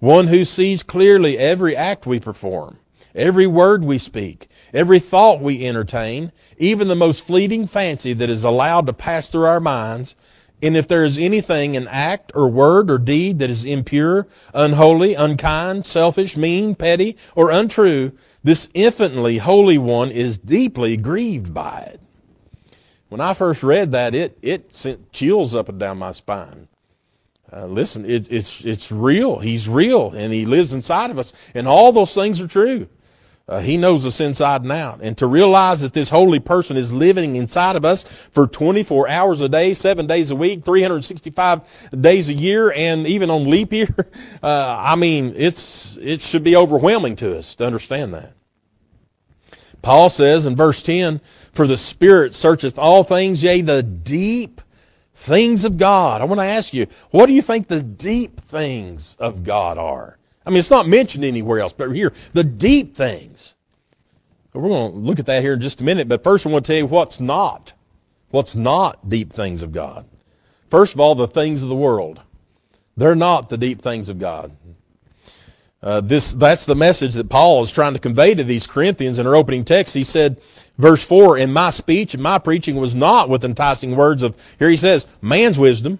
one 0.01 0.29
who 0.29 0.45
sees 0.45 0.83
clearly 0.83 1.39
every 1.39 1.77
act 1.77 2.07
we 2.07 2.19
perform, 2.19 2.79
every 3.15 3.47
word 3.47 3.85
we 3.85 3.99
speak, 3.99 4.49
every 4.73 4.99
thought 4.99 5.41
we 5.41 5.67
entertain, 5.67 6.33
even 6.57 6.89
the 6.89 6.97
most 6.97 7.25
fleeting 7.25 7.67
fancy 7.67 8.15
that 8.15 8.31
is 8.31 8.43
allowed 8.43 8.87
to 8.87 8.93
pass 8.93 9.29
through 9.29 9.45
our 9.45 9.61
minds. 9.61 10.17
And 10.63 10.77
if 10.77 10.89
there 10.89 11.05
is 11.05 11.17
anything 11.17 11.75
in 11.75 11.87
act 11.89 12.33
or 12.35 12.49
word 12.49 12.91
or 12.91 12.99
deed 12.99 13.39
that 13.39 13.49
is 13.51 13.65
impure, 13.65 14.27
unholy, 14.53 15.15
unkind, 15.15 15.87
selfish, 15.87 16.37
mean, 16.37 16.75
petty, 16.75 17.17
or 17.35 17.51
untrue, 17.51 18.13
this 18.43 18.69
infinitely 18.75 19.39
holy 19.39 19.79
one 19.79 20.11
is 20.11 20.39
deeply 20.39 20.97
grieved 20.97 21.55
by 21.55 21.81
it. 21.81 22.01
When 23.11 23.21
I 23.21 23.35
first 23.35 23.63
read 23.63 23.91
that, 23.93 24.15
it, 24.15 24.39
it 24.41 24.75
sent 24.75 25.13
chills 25.13 25.55
up 25.55 25.69
and 25.69 25.79
down 25.79 25.99
my 25.99 26.13
spine. 26.13 26.69
Uh, 27.53 27.67
listen, 27.67 28.05
it, 28.05 28.31
it's, 28.31 28.65
it's 28.65 28.93
real. 28.93 29.39
He's 29.41 29.69
real 29.69 30.13
and 30.13 30.33
he 30.33 30.47
lives 30.47 30.73
inside 30.73 31.11
of 31.11 31.19
us 31.19 31.35
and 31.55 31.67
all 31.67 31.93
those 31.93 32.15
things 32.15 32.41
are 32.41 32.47
true. 32.47 32.89
Uh, 33.51 33.59
he 33.59 33.77
knows 33.77 34.07
us 34.07 34.21
inside 34.21 34.63
and 34.63 34.71
out. 34.71 35.01
And 35.03 35.19
to 35.19 35.27
realize 35.27 35.81
that 35.81 35.93
this 35.93 36.11
holy 36.11 36.39
person 36.39 36.77
is 36.77 36.93
living 36.93 37.35
inside 37.35 37.75
of 37.75 37.85
us 37.85 38.05
for 38.05 38.47
24 38.47 39.09
hours 39.09 39.41
a 39.41 39.49
day, 39.49 39.75
seven 39.75 40.07
days 40.07 40.31
a 40.31 40.37
week, 40.37 40.65
365 40.65 41.91
days 42.01 42.29
a 42.29 42.35
year, 42.35 42.71
and 42.71 43.09
even 43.09 43.29
on 43.29 43.51
leap 43.51 43.73
year, 43.73 43.93
uh, 44.43 44.77
I 44.79 44.95
mean, 44.95 45.35
it's, 45.37 45.99
it 46.01 46.23
should 46.23 46.45
be 46.45 46.55
overwhelming 46.55 47.17
to 47.17 47.37
us 47.37 47.57
to 47.57 47.67
understand 47.67 48.15
that. 48.15 48.35
Paul 49.83 50.11
says 50.11 50.47
in 50.47 50.55
verse 50.55 50.81
10, 50.85 51.21
For 51.51 51.67
the 51.67 51.77
Spirit 51.77 52.37
searcheth 52.37 52.79
all 52.79 53.03
things, 53.03 53.43
yea, 53.43 53.63
the 53.63 53.83
deep 53.83 54.61
things 55.21 55.65
of 55.65 55.77
God. 55.77 56.23
I 56.23 56.25
want 56.25 56.41
to 56.41 56.47
ask 56.47 56.73
you, 56.73 56.87
what 57.11 57.27
do 57.27 57.35
you 57.35 57.43
think 57.43 57.69
the 57.69 57.83
deep 57.83 58.41
things 58.41 59.17
of 59.21 59.45
God 59.45 59.77
are? 59.77 60.17
I 60.47 60.51
mean, 60.51 60.59
it's 60.59 60.71
not 60.71 60.89
mentioned 60.89 61.25
anywhere 61.25 61.61
else, 61.61 61.75
but 61.75 61.93
here, 61.93 62.15
the 62.33 62.43
deep 62.43 62.97
things. 62.97 63.55
We're 64.55 64.63
going 64.63 64.93
to 64.93 64.99
look 64.99 65.19
at 65.19 65.27
that 65.27 65.43
here 65.43 65.53
in 65.53 65.61
just 65.61 65.83
a 65.83 65.85
minute, 65.85 66.09
but 66.09 66.25
first 66.25 66.47
I 66.47 66.51
want 66.51 66.65
to 66.65 66.73
tell 66.73 66.79
you 66.79 66.87
what's 66.87 67.21
not. 67.21 67.75
What's 68.31 68.55
not 68.55 69.09
deep 69.09 69.33
things 69.33 69.63
of 69.63 69.73
God. 69.73 70.07
First 70.71 70.95
of 70.95 71.01
all, 71.01 71.15
the 71.15 71.29
things 71.29 71.63
of 71.63 71.69
the 71.69 71.77
world. 71.77 72.21
They're 72.97 73.15
not 73.15 73.51
the 73.51 73.59
deep 73.59 73.83
things 73.83 74.09
of 74.09 74.19
God. 74.19 74.57
Uh, 75.83 76.01
this, 76.01 76.35
that's 76.35 76.67
the 76.67 76.75
message 76.75 77.15
that 77.15 77.31
Paul 77.31 77.63
is 77.63 77.73
trying 77.73 77.95
to 77.95 77.99
convey 77.99 78.35
to 78.35 78.45
these 78.45 78.67
Corinthians 78.67 79.19
in 79.19 79.27
our 79.27 79.35
opening 79.35 79.65
text. 79.65 79.95
He 79.95 80.05
said, 80.05 80.41
verse 80.77 81.05
4, 81.05 81.39
In 81.39 81.53
my 81.53 81.71
speech 81.71 82.13
and 82.13 82.23
my 82.23 82.39
preaching 82.39 82.77
was 82.77 82.95
not 82.95 83.31
with 83.31 83.45
enticing 83.45 83.97
words 83.97 84.23
of, 84.23 84.37
here 84.59 84.69
he 84.69 84.77
says, 84.77 85.09
man's 85.23 85.59
wisdom, 85.59 85.99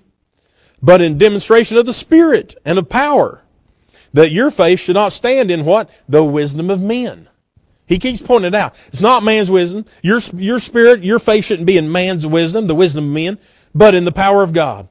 but 0.83 1.01
in 1.01 1.17
demonstration 1.17 1.79
of 1.79 1.87
the 1.87 1.95
Spirit 1.95 2.57
and 2.65 2.79
of 2.79 2.91
power, 2.91 3.43
that 4.13 4.33
your 4.33 4.51
faith 4.51 4.81
should 4.81 4.95
not 4.95 5.13
stand 5.13 5.51
in 5.51 5.65
what? 5.65 5.91
The 6.09 6.25
wisdom 6.25 6.69
of 6.69 6.83
men. 6.83 7.29
He 7.87 7.99
keeps 7.99 8.21
pointing 8.21 8.49
it 8.49 8.55
out. 8.55 8.77
It's 8.89 9.01
not 9.01 9.25
man's 9.25 9.51
wisdom. 9.51 9.85
Your, 10.03 10.21
your 10.35 10.59
spirit, 10.61 11.03
your 11.03 11.19
faith 11.19 11.45
shouldn't 11.45 11.67
be 11.67 11.77
in 11.77 11.91
man's 11.91 12.27
wisdom, 12.27 12.67
the 12.67 12.75
wisdom 12.75 13.05
of 13.05 13.11
men, 13.11 13.39
but 13.75 13.95
in 13.95 14.05
the 14.05 14.13
power 14.13 14.43
of 14.43 14.53
God. 14.53 14.89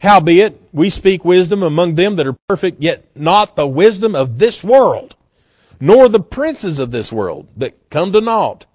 Howbeit, 0.00 0.60
we 0.72 0.90
speak 0.90 1.24
wisdom 1.24 1.62
among 1.62 1.94
them 1.94 2.16
that 2.16 2.26
are 2.26 2.36
perfect, 2.48 2.80
yet 2.80 3.04
not 3.16 3.56
the 3.56 3.66
wisdom 3.66 4.14
of 4.14 4.38
this 4.38 4.62
world, 4.62 5.16
nor 5.80 6.08
the 6.08 6.20
princes 6.20 6.78
of 6.78 6.90
this 6.90 7.12
world 7.12 7.48
that 7.56 7.90
come 7.90 8.12
to 8.12 8.20
naught. 8.20 8.66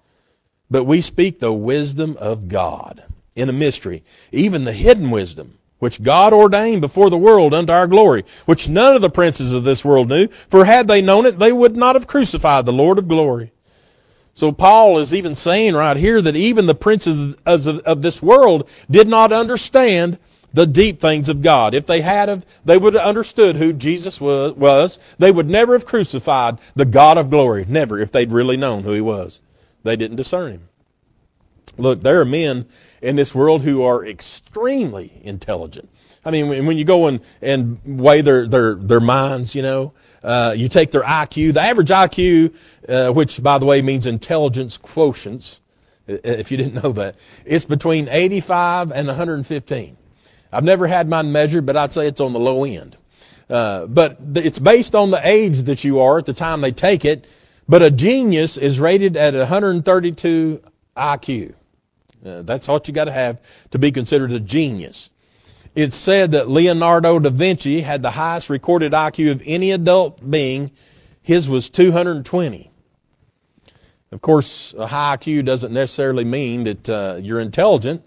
But 0.70 0.84
we 0.84 1.00
speak 1.00 1.38
the 1.38 1.52
wisdom 1.52 2.16
of 2.18 2.48
God 2.48 3.04
in 3.34 3.48
a 3.48 3.52
mystery, 3.52 4.02
even 4.32 4.64
the 4.64 4.72
hidden 4.72 5.10
wisdom, 5.10 5.58
which 5.78 6.02
God 6.02 6.32
ordained 6.32 6.80
before 6.80 7.10
the 7.10 7.18
world 7.18 7.54
unto 7.54 7.72
our 7.72 7.86
glory, 7.86 8.24
which 8.44 8.68
none 8.68 8.94
of 8.94 9.02
the 9.02 9.10
princes 9.10 9.52
of 9.52 9.64
this 9.64 9.84
world 9.84 10.08
knew, 10.08 10.28
for 10.28 10.64
had 10.64 10.88
they 10.88 11.02
known 11.02 11.26
it, 11.26 11.38
they 11.38 11.52
would 11.52 11.76
not 11.76 11.96
have 11.96 12.06
crucified 12.06 12.66
the 12.66 12.72
Lord 12.72 12.98
of 12.98 13.08
glory. 13.08 13.52
So 14.34 14.52
Paul 14.52 14.98
is 14.98 15.14
even 15.14 15.34
saying 15.34 15.74
right 15.74 15.96
here 15.96 16.20
that 16.20 16.36
even 16.36 16.66
the 16.66 16.74
princes 16.74 17.34
of, 17.46 18.02
this 18.02 18.20
world 18.20 18.68
did 18.90 19.08
not 19.08 19.32
understand 19.32 20.18
the 20.54 20.66
deep 20.66 21.00
things 21.00 21.28
of 21.28 21.42
God. 21.42 21.74
If 21.74 21.86
they 21.86 22.00
had 22.00 22.28
have, 22.28 22.46
they 22.64 22.78
would 22.78 22.94
have 22.94 23.06
understood 23.06 23.56
who 23.56 23.72
Jesus 23.72 24.20
was. 24.20 24.98
They 25.18 25.30
would 25.30 25.50
never 25.50 25.74
have 25.74 25.84
crucified 25.84 26.58
the 26.74 26.84
God 26.84 27.18
of 27.18 27.28
glory. 27.28 27.66
Never, 27.68 27.98
if 27.98 28.12
they'd 28.12 28.32
really 28.32 28.56
known 28.56 28.84
who 28.84 28.92
he 28.92 29.00
was. 29.00 29.42
They 29.82 29.96
didn't 29.96 30.16
discern 30.16 30.52
him. 30.52 30.68
Look, 31.76 32.02
there 32.02 32.20
are 32.20 32.24
men 32.24 32.66
in 33.02 33.16
this 33.16 33.34
world 33.34 33.62
who 33.62 33.82
are 33.82 34.06
extremely 34.06 35.20
intelligent. 35.22 35.90
I 36.24 36.30
mean, 36.30 36.66
when 36.66 36.78
you 36.78 36.84
go 36.84 37.06
and, 37.08 37.20
and 37.42 37.80
weigh 37.84 38.22
their, 38.22 38.48
their, 38.48 38.76
their 38.76 39.00
minds, 39.00 39.54
you 39.54 39.60
know, 39.60 39.92
uh, 40.22 40.54
you 40.56 40.68
take 40.68 40.90
their 40.90 41.02
IQ, 41.02 41.52
the 41.52 41.60
average 41.60 41.90
IQ, 41.90 42.54
uh, 42.88 43.12
which 43.12 43.42
by 43.42 43.58
the 43.58 43.66
way 43.66 43.82
means 43.82 44.06
intelligence 44.06 44.78
quotients, 44.78 45.60
if 46.06 46.50
you 46.50 46.56
didn't 46.56 46.82
know 46.82 46.92
that, 46.92 47.16
it's 47.44 47.66
between 47.66 48.08
85 48.08 48.90
and 48.92 49.06
115. 49.08 49.96
I've 50.54 50.64
never 50.64 50.86
had 50.86 51.08
mine 51.08 51.32
measured, 51.32 51.66
but 51.66 51.76
I'd 51.76 51.92
say 51.92 52.06
it's 52.06 52.20
on 52.20 52.32
the 52.32 52.38
low 52.38 52.64
end. 52.64 52.96
Uh, 53.50 53.86
but 53.86 54.18
it's 54.36 54.58
based 54.58 54.94
on 54.94 55.10
the 55.10 55.20
age 55.26 55.64
that 55.64 55.84
you 55.84 56.00
are 56.00 56.18
at 56.18 56.26
the 56.26 56.32
time 56.32 56.60
they 56.60 56.72
take 56.72 57.04
it. 57.04 57.26
But 57.68 57.82
a 57.82 57.90
genius 57.90 58.56
is 58.56 58.78
rated 58.78 59.16
at 59.16 59.34
132 59.34 60.62
IQ. 60.96 61.54
Uh, 62.24 62.42
that's 62.42 62.68
what 62.68 62.86
you 62.86 62.94
got 62.94 63.06
to 63.06 63.12
have 63.12 63.40
to 63.70 63.78
be 63.78 63.90
considered 63.90 64.32
a 64.32 64.40
genius. 64.40 65.10
It's 65.74 65.96
said 65.96 66.30
that 66.32 66.48
Leonardo 66.48 67.18
da 67.18 67.30
Vinci 67.30 67.80
had 67.80 68.02
the 68.02 68.12
highest 68.12 68.48
recorded 68.48 68.92
IQ 68.92 69.32
of 69.32 69.42
any 69.44 69.72
adult 69.72 70.30
being. 70.30 70.70
His 71.20 71.48
was 71.48 71.68
220. 71.68 72.70
Of 74.12 74.20
course, 74.20 74.72
a 74.78 74.86
high 74.86 75.16
IQ 75.16 75.44
doesn't 75.46 75.72
necessarily 75.72 76.24
mean 76.24 76.64
that 76.64 76.88
uh, 76.88 77.18
you're 77.20 77.40
intelligent 77.40 78.04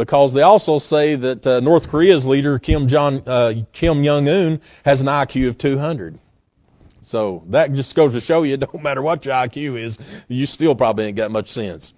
because 0.00 0.32
they 0.32 0.40
also 0.40 0.78
say 0.78 1.14
that 1.14 1.46
uh, 1.46 1.60
North 1.60 1.90
Korea's 1.90 2.24
leader 2.24 2.58
Kim 2.58 2.88
Jong 2.88 3.22
uh, 3.26 3.52
Kim 3.74 4.02
Jong 4.02 4.26
Un 4.28 4.60
has 4.82 5.02
an 5.02 5.08
IQ 5.08 5.48
of 5.48 5.58
200. 5.58 6.18
So 7.02 7.44
that 7.48 7.74
just 7.74 7.94
goes 7.94 8.14
to 8.14 8.20
show 8.20 8.42
you, 8.42 8.56
don't 8.56 8.82
matter 8.82 9.02
what 9.02 9.26
your 9.26 9.34
IQ 9.34 9.78
is, 9.78 9.98
you 10.26 10.46
still 10.46 10.74
probably 10.74 11.04
ain't 11.04 11.18
got 11.18 11.30
much 11.30 11.50
sense. 11.50 11.92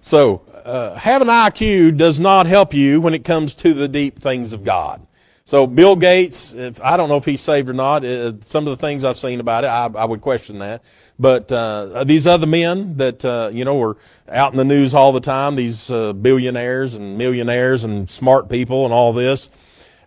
So 0.00 0.42
uh, 0.64 0.94
having 0.94 1.26
IQ 1.26 1.96
does 1.96 2.20
not 2.20 2.46
help 2.46 2.72
you 2.72 3.00
when 3.00 3.12
it 3.12 3.24
comes 3.24 3.54
to 3.54 3.74
the 3.74 3.88
deep 3.88 4.16
things 4.16 4.52
of 4.52 4.62
God. 4.62 5.04
So 5.46 5.68
Bill 5.68 5.94
Gates, 5.94 6.54
if, 6.54 6.82
I 6.82 6.96
don't 6.96 7.08
know 7.08 7.18
if 7.18 7.24
he's 7.24 7.40
saved 7.40 7.68
or 7.68 7.72
not. 7.72 8.04
Uh, 8.04 8.32
some 8.40 8.66
of 8.66 8.76
the 8.76 8.84
things 8.84 9.04
I've 9.04 9.16
seen 9.16 9.38
about 9.38 9.62
it, 9.62 9.68
I, 9.68 9.86
I 9.86 10.04
would 10.04 10.20
question 10.20 10.58
that. 10.58 10.82
But 11.20 11.52
uh, 11.52 12.02
these 12.02 12.26
other 12.26 12.48
men 12.48 12.96
that 12.96 13.24
uh, 13.24 13.50
you 13.52 13.64
know 13.64 13.80
are 13.80 13.96
out 14.28 14.50
in 14.52 14.58
the 14.58 14.64
news 14.64 14.92
all 14.92 15.12
the 15.12 15.20
time, 15.20 15.54
these 15.54 15.88
uh, 15.88 16.12
billionaires 16.14 16.94
and 16.94 17.16
millionaires 17.16 17.84
and 17.84 18.10
smart 18.10 18.48
people 18.48 18.84
and 18.86 18.92
all 18.92 19.12
this. 19.12 19.52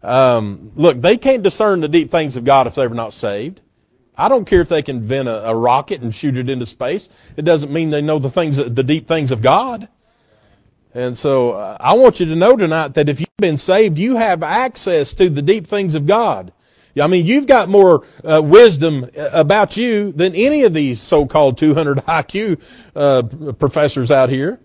Um, 0.03 0.73
look, 0.75 0.99
they 0.99 1.15
can't 1.15 1.41
discern 1.41 1.79
the 1.79 1.87
deep 1.87 2.11
things 2.11 2.35
of 2.35 2.43
God 2.43 2.67
if 2.67 2.75
they're 2.75 2.89
not 2.89 3.13
saved. 3.13 3.61
I 4.17 4.27
don't 4.27 4.43
care 4.43 4.59
if 4.59 4.67
they 4.67 4.81
can 4.81 4.97
invent 4.97 5.29
a, 5.29 5.51
a 5.51 5.55
rocket 5.55 6.01
and 6.01 6.13
shoot 6.13 6.37
it 6.37 6.49
into 6.49 6.65
space. 6.65 7.09
It 7.37 7.45
doesn't 7.45 7.71
mean 7.71 7.91
they 7.91 8.01
know 8.01 8.19
the 8.19 8.29
things, 8.29 8.57
the 8.57 8.83
deep 8.83 9.07
things 9.07 9.31
of 9.31 9.41
God. 9.41 9.87
And 10.93 11.17
so 11.17 11.51
uh, 11.51 11.77
I 11.79 11.93
want 11.93 12.19
you 12.19 12.25
to 12.27 12.35
know 12.35 12.57
tonight 12.57 12.95
that 12.95 13.09
if 13.09 13.19
you've 13.19 13.29
been 13.37 13.57
saved, 13.57 13.99
you 13.99 14.15
have 14.15 14.41
access 14.41 15.13
to 15.15 15.29
the 15.29 15.41
deep 15.41 15.67
things 15.67 15.95
of 15.95 16.07
God. 16.07 16.51
I 16.99 17.07
mean, 17.07 17.25
you've 17.25 17.47
got 17.47 17.69
more 17.69 18.05
uh, 18.23 18.41
wisdom 18.43 19.09
uh, 19.17 19.29
about 19.31 19.77
you 19.77 20.11
than 20.11 20.35
any 20.35 20.63
of 20.63 20.73
these 20.73 20.99
so-called 20.99 21.57
200 21.57 21.97
IQ 22.07 22.59
uh, 22.95 23.53
professors 23.53 24.11
out 24.11 24.29
here. 24.29 24.59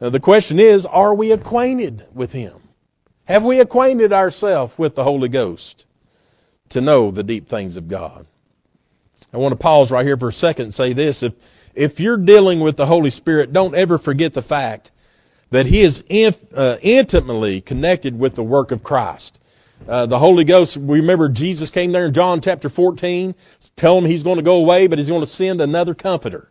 Uh, 0.00 0.10
the 0.10 0.20
question 0.20 0.60
is, 0.60 0.86
are 0.86 1.14
we 1.14 1.32
acquainted 1.32 2.06
with 2.12 2.32
Him? 2.32 2.60
Have 3.24 3.44
we 3.44 3.58
acquainted 3.58 4.12
ourselves 4.12 4.76
with 4.76 4.94
the 4.94 5.04
Holy 5.04 5.28
Ghost 5.28 5.86
to 6.68 6.80
know 6.80 7.10
the 7.10 7.22
deep 7.22 7.48
things 7.48 7.76
of 7.76 7.88
God? 7.88 8.26
I 9.32 9.38
want 9.38 9.52
to 9.52 9.56
pause 9.56 9.90
right 9.90 10.04
here 10.04 10.18
for 10.18 10.28
a 10.28 10.32
second 10.32 10.66
and 10.66 10.74
say 10.74 10.92
this. 10.92 11.22
If, 11.22 11.32
if 11.74 11.98
you're 11.98 12.18
dealing 12.18 12.60
with 12.60 12.76
the 12.76 12.86
Holy 12.86 13.10
Spirit, 13.10 13.52
don't 13.52 13.74
ever 13.74 13.98
forget 13.98 14.34
the 14.34 14.42
fact 14.42 14.92
that 15.50 15.66
he 15.66 15.82
is 15.82 16.04
in, 16.08 16.34
uh, 16.54 16.76
intimately 16.82 17.60
connected 17.60 18.18
with 18.18 18.34
the 18.34 18.42
work 18.42 18.70
of 18.70 18.82
Christ. 18.82 19.40
Uh, 19.86 20.06
the 20.06 20.18
Holy 20.18 20.44
Ghost, 20.44 20.76
we 20.76 21.00
remember 21.00 21.28
Jesus 21.28 21.68
came 21.70 21.92
there 21.92 22.06
in 22.06 22.14
John 22.14 22.40
chapter 22.40 22.68
14, 22.68 23.34
tell 23.76 23.98
him 23.98 24.06
he's 24.06 24.22
going 24.22 24.36
to 24.36 24.42
go 24.42 24.56
away, 24.56 24.86
but 24.86 24.98
he's 24.98 25.08
going 25.08 25.20
to 25.20 25.26
send 25.26 25.60
another 25.60 25.94
comforter. 25.94 26.50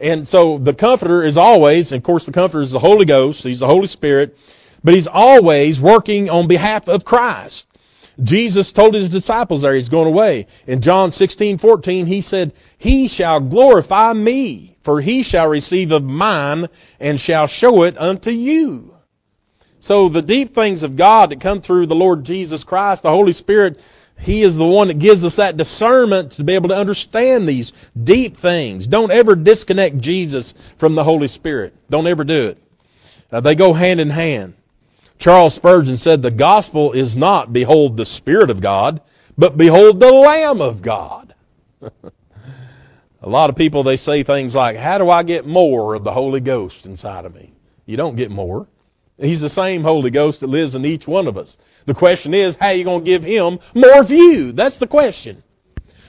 And 0.00 0.26
so 0.26 0.58
the 0.58 0.74
comforter 0.74 1.22
is 1.22 1.36
always, 1.36 1.92
and 1.92 2.00
of 2.00 2.04
course 2.04 2.26
the 2.26 2.32
comforter 2.32 2.62
is 2.62 2.72
the 2.72 2.80
Holy 2.80 3.04
Ghost, 3.04 3.44
he's 3.44 3.60
the 3.60 3.66
Holy 3.66 3.86
Spirit, 3.86 4.36
but 4.82 4.94
he's 4.94 5.06
always 5.06 5.80
working 5.80 6.28
on 6.28 6.48
behalf 6.48 6.88
of 6.88 7.04
Christ. 7.04 7.68
Jesus 8.22 8.70
told 8.70 8.94
his 8.94 9.08
disciples 9.08 9.62
there 9.62 9.74
he's 9.74 9.88
going 9.88 10.06
away. 10.06 10.46
In 10.66 10.80
John 10.80 11.10
16, 11.10 11.58
14, 11.58 12.06
he 12.06 12.20
said, 12.20 12.52
He 12.78 13.08
shall 13.08 13.40
glorify 13.40 14.12
me, 14.12 14.76
for 14.82 15.00
he 15.00 15.22
shall 15.22 15.48
receive 15.48 15.90
of 15.90 16.04
mine 16.04 16.68
and 17.00 17.18
shall 17.18 17.46
show 17.46 17.82
it 17.82 17.98
unto 17.98 18.30
you. 18.30 18.94
So 19.80 20.08
the 20.08 20.22
deep 20.22 20.54
things 20.54 20.82
of 20.82 20.96
God 20.96 21.28
that 21.30 21.40
come 21.40 21.60
through 21.60 21.86
the 21.86 21.94
Lord 21.94 22.24
Jesus 22.24 22.64
Christ, 22.64 23.02
the 23.02 23.10
Holy 23.10 23.34
Spirit, 23.34 23.78
He 24.18 24.40
is 24.40 24.56
the 24.56 24.64
one 24.64 24.88
that 24.88 24.98
gives 24.98 25.24
us 25.26 25.36
that 25.36 25.58
discernment 25.58 26.32
to 26.32 26.44
be 26.44 26.54
able 26.54 26.70
to 26.70 26.76
understand 26.76 27.46
these 27.46 27.74
deep 28.02 28.34
things. 28.34 28.86
Don't 28.86 29.10
ever 29.10 29.36
disconnect 29.36 29.98
Jesus 29.98 30.54
from 30.78 30.94
the 30.94 31.04
Holy 31.04 31.28
Spirit. 31.28 31.74
Don't 31.90 32.06
ever 32.06 32.24
do 32.24 32.48
it. 32.48 32.58
Uh, 33.30 33.40
they 33.40 33.54
go 33.54 33.74
hand 33.74 34.00
in 34.00 34.08
hand. 34.08 34.54
Charles 35.18 35.54
Spurgeon 35.54 35.96
said, 35.96 36.22
the 36.22 36.30
gospel 36.30 36.92
is 36.92 37.16
not 37.16 37.52
behold 37.52 37.96
the 37.96 38.06
Spirit 38.06 38.50
of 38.50 38.60
God, 38.60 39.00
but 39.38 39.56
behold 39.56 40.00
the 40.00 40.12
Lamb 40.12 40.60
of 40.60 40.82
God. 40.82 41.34
A 43.22 43.28
lot 43.28 43.48
of 43.48 43.56
people, 43.56 43.82
they 43.82 43.96
say 43.96 44.22
things 44.22 44.54
like, 44.54 44.76
how 44.76 44.98
do 44.98 45.08
I 45.08 45.22
get 45.22 45.46
more 45.46 45.94
of 45.94 46.04
the 46.04 46.12
Holy 46.12 46.40
Ghost 46.40 46.84
inside 46.84 47.24
of 47.24 47.34
me? 47.34 47.54
You 47.86 47.96
don't 47.96 48.16
get 48.16 48.30
more. 48.30 48.68
He's 49.18 49.40
the 49.40 49.48
same 49.48 49.82
Holy 49.82 50.10
Ghost 50.10 50.40
that 50.40 50.48
lives 50.48 50.74
in 50.74 50.84
each 50.84 51.08
one 51.08 51.26
of 51.26 51.38
us. 51.38 51.56
The 51.86 51.94
question 51.94 52.34
is, 52.34 52.56
how 52.56 52.68
are 52.68 52.74
you 52.74 52.84
going 52.84 53.00
to 53.00 53.10
give 53.10 53.24
him 53.24 53.60
more 53.74 54.00
of 54.00 54.10
you? 54.10 54.52
That's 54.52 54.76
the 54.76 54.86
question. 54.86 55.42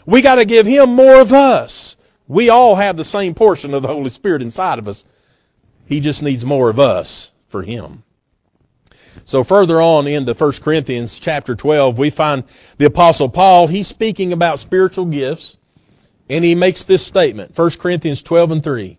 We 0.06 0.22
got 0.22 0.36
to 0.36 0.46
give 0.46 0.66
him 0.66 0.94
more 0.94 1.22
of 1.22 1.32
us. 1.32 1.98
We 2.28 2.50
all 2.50 2.76
have 2.76 2.98
the 2.98 3.06
same 3.06 3.34
portion 3.34 3.74
of 3.74 3.84
the 3.84 3.88
Holy 3.88 4.10
Spirit 4.10 4.42
inside 4.42 4.80
of 4.80 4.88
us. 4.88 5.06
He 5.86 6.00
just 6.00 6.24
needs 6.24 6.44
more 6.44 6.70
of 6.70 6.80
us 6.80 7.32
for 7.48 7.62
him. 7.62 8.04
So 9.24 9.44
further 9.44 9.82
on 9.82 10.08
into 10.08 10.34
1 10.34 10.52
Corinthians 10.62 11.20
chapter 11.20 11.56
12, 11.56 11.98
we 11.98 12.10
find 12.10 12.44
the 12.78 12.86
apostle 12.86 13.30
Paul, 13.30 13.68
he's 13.68 13.88
speaking 13.88 14.34
about 14.34 14.60
spiritual 14.60 15.06
gifts, 15.06 15.58
and 16.30 16.44
he 16.44 16.56
makes 16.56 16.84
this 16.84 17.06
statement, 17.06 17.58
1 17.58 17.70
Corinthians 17.72 18.22
12 18.22 18.52
and 18.52 18.64
3. 18.64 18.98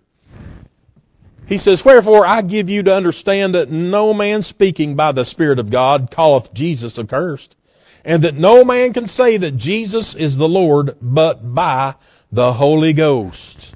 He 1.46 1.58
says, 1.58 1.84
Wherefore 1.84 2.26
I 2.26 2.42
give 2.42 2.68
you 2.68 2.82
to 2.82 2.94
understand 2.94 3.54
that 3.54 3.70
no 3.70 4.12
man 4.12 4.42
speaking 4.42 4.96
by 4.96 5.12
the 5.12 5.24
Spirit 5.24 5.58
of 5.58 5.70
God 5.70 6.10
calleth 6.10 6.52
Jesus 6.52 6.98
accursed, 6.98 7.56
and 8.04 8.22
that 8.24 8.34
no 8.34 8.64
man 8.64 8.92
can 8.92 9.06
say 9.06 9.36
that 9.36 9.56
Jesus 9.56 10.14
is 10.14 10.36
the 10.36 10.48
Lord 10.48 10.96
but 11.00 11.54
by 11.54 11.94
the 12.32 12.54
Holy 12.54 12.92
Ghost. 12.92 13.75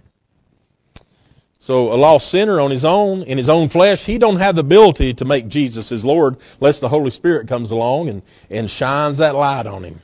So 1.71 1.93
a 1.93 1.95
lost 1.95 2.29
sinner 2.29 2.61
on 2.61 2.73
his 2.73 2.85
own, 2.85 3.23
in 3.23 3.39
his 3.39 3.49
own 3.49 3.69
flesh, 3.69 4.07
he 4.07 4.19
don't 4.19 4.41
have 4.41 4.57
the 4.57 4.63
ability 4.63 5.15
to 5.15 5.25
make 5.25 5.47
Jesus 5.47 5.91
his 5.91 6.05
Lord 6.05 6.37
unless 6.61 6.81
the 6.81 6.89
Holy 6.89 7.13
Spirit 7.13 7.47
comes 7.47 7.71
along 7.71 8.09
and, 8.09 8.23
and 8.51 8.69
shines 8.69 9.19
that 9.19 9.37
light 9.37 9.69
on 9.69 9.85
him. 9.85 10.03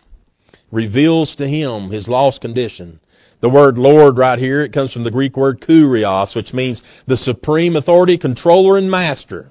Reveals 0.71 1.35
to 1.35 1.49
him 1.49 1.91
his 1.91 2.07
lost 2.07 2.41
condition. 2.41 3.01
The 3.41 3.51
word 3.51 3.79
Lord 3.79 4.17
right 4.17 4.39
here, 4.39 4.61
it 4.61 4.73
comes 4.73 4.93
from 4.93 5.03
the 5.03 5.11
Greek 5.11 5.37
word 5.37 5.61
kurios, 5.61 6.37
which 6.37 6.55
means 6.55 6.85
the 7.05 7.17
supreme 7.17 7.75
authority, 7.75 8.17
controller, 8.17 8.79
and 8.79 8.89
master. 8.89 9.51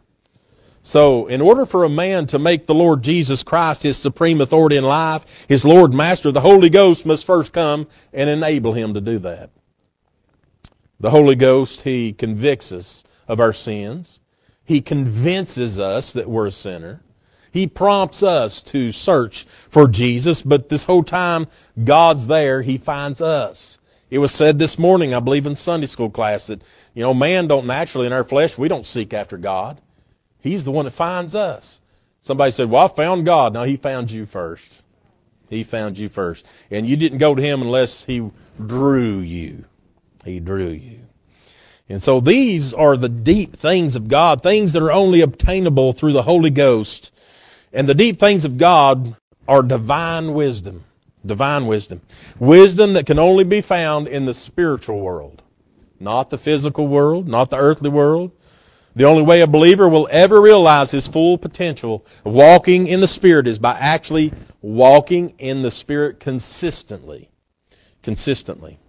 So, 0.84 1.28
in 1.28 1.42
order 1.42 1.66
for 1.66 1.84
a 1.84 1.90
man 1.90 2.28
to 2.28 2.40
make 2.40 2.66
the 2.66 2.74
Lord 2.74 3.04
Jesus 3.04 3.44
Christ 3.44 3.84
his 3.84 3.98
supreme 3.98 4.40
authority 4.40 4.78
in 4.78 4.86
life, 4.86 5.46
his 5.50 5.66
Lord 5.66 5.94
Master, 5.94 6.32
the 6.32 6.40
Holy 6.40 6.70
Ghost 6.70 7.06
must 7.06 7.26
first 7.26 7.52
come 7.52 7.88
and 8.14 8.30
enable 8.30 8.72
him 8.72 8.94
to 8.94 9.02
do 9.02 9.20
that. 9.20 9.50
The 11.06 11.12
Holy 11.12 11.36
Ghost, 11.36 11.84
he 11.84 12.14
convicts 12.14 12.72
us 12.72 13.04
of 13.28 13.40
our 13.40 13.54
sins. 13.54 14.22
He 14.64 14.82
convinces 14.82 15.80
us 15.80 16.12
that 16.14 16.28
we're 16.28 16.48
a 16.48 16.52
sinner. 16.52 17.04
He 17.52 17.68
prompts 17.68 18.24
us 18.24 18.60
to 18.64 18.92
search 18.92 19.46
for 19.70 19.88
Jesus, 19.88 20.42
but 20.42 20.70
this 20.70 20.86
whole 20.86 21.04
time 21.04 21.46
God's 21.84 22.26
there, 22.26 22.64
He 22.64 22.80
finds 22.80 23.22
us. 23.22 23.78
It 24.10 24.18
was 24.18 24.32
said 24.32 24.58
this 24.58 24.80
morning, 24.80 25.14
I 25.14 25.20
believe 25.20 25.46
in 25.46 25.56
Sunday 25.56 25.86
school 25.86 26.10
class, 26.10 26.48
that, 26.48 26.64
you 26.96 27.04
know, 27.04 27.14
man 27.14 27.46
don't 27.46 27.68
naturally 27.68 28.08
in 28.08 28.12
our 28.12 28.24
flesh, 28.24 28.58
we 28.58 28.68
don't 28.68 28.84
seek 28.84 29.14
after 29.14 29.38
God. 29.38 29.82
He's 30.40 30.66
the 30.66 30.72
one 30.72 30.86
that 30.86 30.92
finds 30.92 31.36
us. 31.36 31.82
Somebody 32.20 32.50
said, 32.50 32.72
well, 32.72 32.86
I 32.86 32.88
found 32.88 33.28
God. 33.28 33.54
No, 33.54 33.62
He 33.62 33.78
found 33.78 34.10
you 34.10 34.26
first. 34.26 34.82
He 35.52 35.64
found 35.64 36.00
you 36.00 36.10
first. 36.10 36.48
And 36.72 36.88
you 36.88 36.98
didn't 36.98 37.20
go 37.20 37.36
to 37.36 37.42
Him 37.44 37.62
unless 37.62 38.06
He 38.06 38.32
drew 38.60 39.20
you. 39.20 39.66
He 40.26 40.40
drew 40.40 40.70
you. 40.70 41.05
And 41.88 42.02
so 42.02 42.20
these 42.20 42.74
are 42.74 42.98
the 42.98 43.10
deep 43.10 43.56
things 43.56 43.96
of 43.96 44.08
God, 44.08 44.42
things 44.42 44.74
that 44.74 44.82
are 44.82 44.92
only 44.92 45.22
obtainable 45.22 45.94
through 45.94 46.14
the 46.14 46.24
Holy 46.24 46.50
Ghost 46.50 47.12
and 47.76 47.90
the 47.90 47.94
deep 47.94 48.18
things 48.18 48.46
of 48.46 48.58
God 48.58 49.18
are 49.50 49.62
divine 49.62 50.34
wisdom. 50.34 50.86
Divine 51.26 51.68
wisdom. 51.68 52.02
Wisdom 52.40 52.94
that 52.94 53.06
can 53.06 53.20
only 53.20 53.44
be 53.44 53.60
found 53.60 54.08
in 54.08 54.26
the 54.26 54.34
spiritual 54.34 55.02
world. 55.02 55.44
Not 56.00 56.30
the 56.30 56.38
physical 56.38 56.88
world, 56.88 57.28
not 57.28 57.50
the 57.50 57.58
earthly 57.58 57.90
world. 57.90 58.32
The 58.96 59.04
only 59.04 59.24
way 59.24 59.42
a 59.42 59.48
believer 59.48 59.90
will 59.90 60.08
ever 60.10 60.40
realize 60.40 60.92
his 60.92 61.08
full 61.08 61.38
potential 61.38 62.06
of 62.24 62.32
walking 62.32 62.88
in 62.88 63.02
the 63.02 63.10
Spirit 63.10 63.46
is 63.46 63.60
by 63.60 63.78
actually 63.78 64.32
walking 64.62 65.34
in 65.38 65.62
the 65.62 65.72
Spirit 65.72 66.22
consistently. 66.22 67.30
Consistently. 68.04 68.80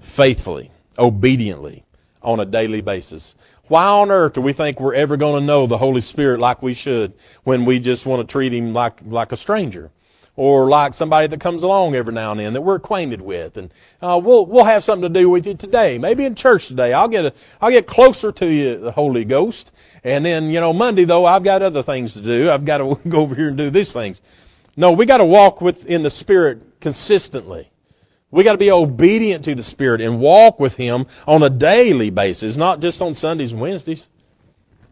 Faithfully. 0.00 0.70
Obediently. 0.98 1.84
On 2.24 2.40
a 2.40 2.46
daily 2.46 2.80
basis. 2.80 3.36
Why 3.68 3.84
on 3.84 4.10
earth 4.10 4.32
do 4.32 4.40
we 4.40 4.52
think 4.52 4.80
we're 4.80 4.94
ever 4.94 5.16
going 5.16 5.40
to 5.40 5.46
know 5.46 5.66
the 5.66 5.78
Holy 5.78 6.00
Spirit 6.00 6.40
like 6.40 6.62
we 6.62 6.74
should 6.74 7.12
when 7.44 7.64
we 7.64 7.78
just 7.78 8.06
want 8.06 8.26
to 8.26 8.30
treat 8.30 8.52
Him 8.52 8.72
like, 8.72 9.00
like 9.04 9.30
a 9.30 9.36
stranger? 9.36 9.90
Or 10.36 10.68
like 10.68 10.94
somebody 10.94 11.28
that 11.28 11.38
comes 11.38 11.62
along 11.62 11.94
every 11.94 12.12
now 12.12 12.32
and 12.32 12.40
then 12.40 12.54
that 12.54 12.62
we're 12.62 12.74
acquainted 12.74 13.20
with, 13.20 13.56
and 13.56 13.72
uh, 14.02 14.20
we'll 14.20 14.44
we'll 14.46 14.64
have 14.64 14.82
something 14.82 15.12
to 15.12 15.20
do 15.20 15.30
with 15.30 15.46
you 15.46 15.54
today. 15.54 15.96
Maybe 15.96 16.24
in 16.24 16.34
church 16.34 16.66
today, 16.66 16.92
I'll 16.92 17.06
get 17.06 17.24
a, 17.24 17.32
I'll 17.60 17.70
get 17.70 17.86
closer 17.86 18.32
to 18.32 18.46
you, 18.46 18.76
the 18.80 18.90
Holy 18.90 19.24
Ghost, 19.24 19.70
and 20.02 20.24
then 20.24 20.46
you 20.50 20.58
know 20.58 20.72
Monday 20.72 21.04
though 21.04 21.24
I've 21.24 21.44
got 21.44 21.62
other 21.62 21.84
things 21.84 22.14
to 22.14 22.20
do. 22.20 22.50
I've 22.50 22.64
got 22.64 22.78
to 22.78 22.98
go 23.08 23.20
over 23.20 23.36
here 23.36 23.46
and 23.46 23.56
do 23.56 23.70
these 23.70 23.92
things. 23.92 24.22
No, 24.76 24.90
we 24.90 25.06
got 25.06 25.18
to 25.18 25.24
walk 25.24 25.60
with 25.60 25.86
in 25.86 26.02
the 26.02 26.10
Spirit 26.10 26.80
consistently. 26.80 27.70
We 28.34 28.42
got 28.42 28.52
to 28.52 28.58
be 28.58 28.72
obedient 28.72 29.44
to 29.44 29.54
the 29.54 29.62
Spirit 29.62 30.00
and 30.00 30.18
walk 30.18 30.58
with 30.58 30.74
Him 30.74 31.06
on 31.24 31.44
a 31.44 31.48
daily 31.48 32.10
basis, 32.10 32.56
not 32.56 32.80
just 32.80 33.00
on 33.00 33.14
Sundays 33.14 33.52
and 33.52 33.60
Wednesdays, 33.60 34.08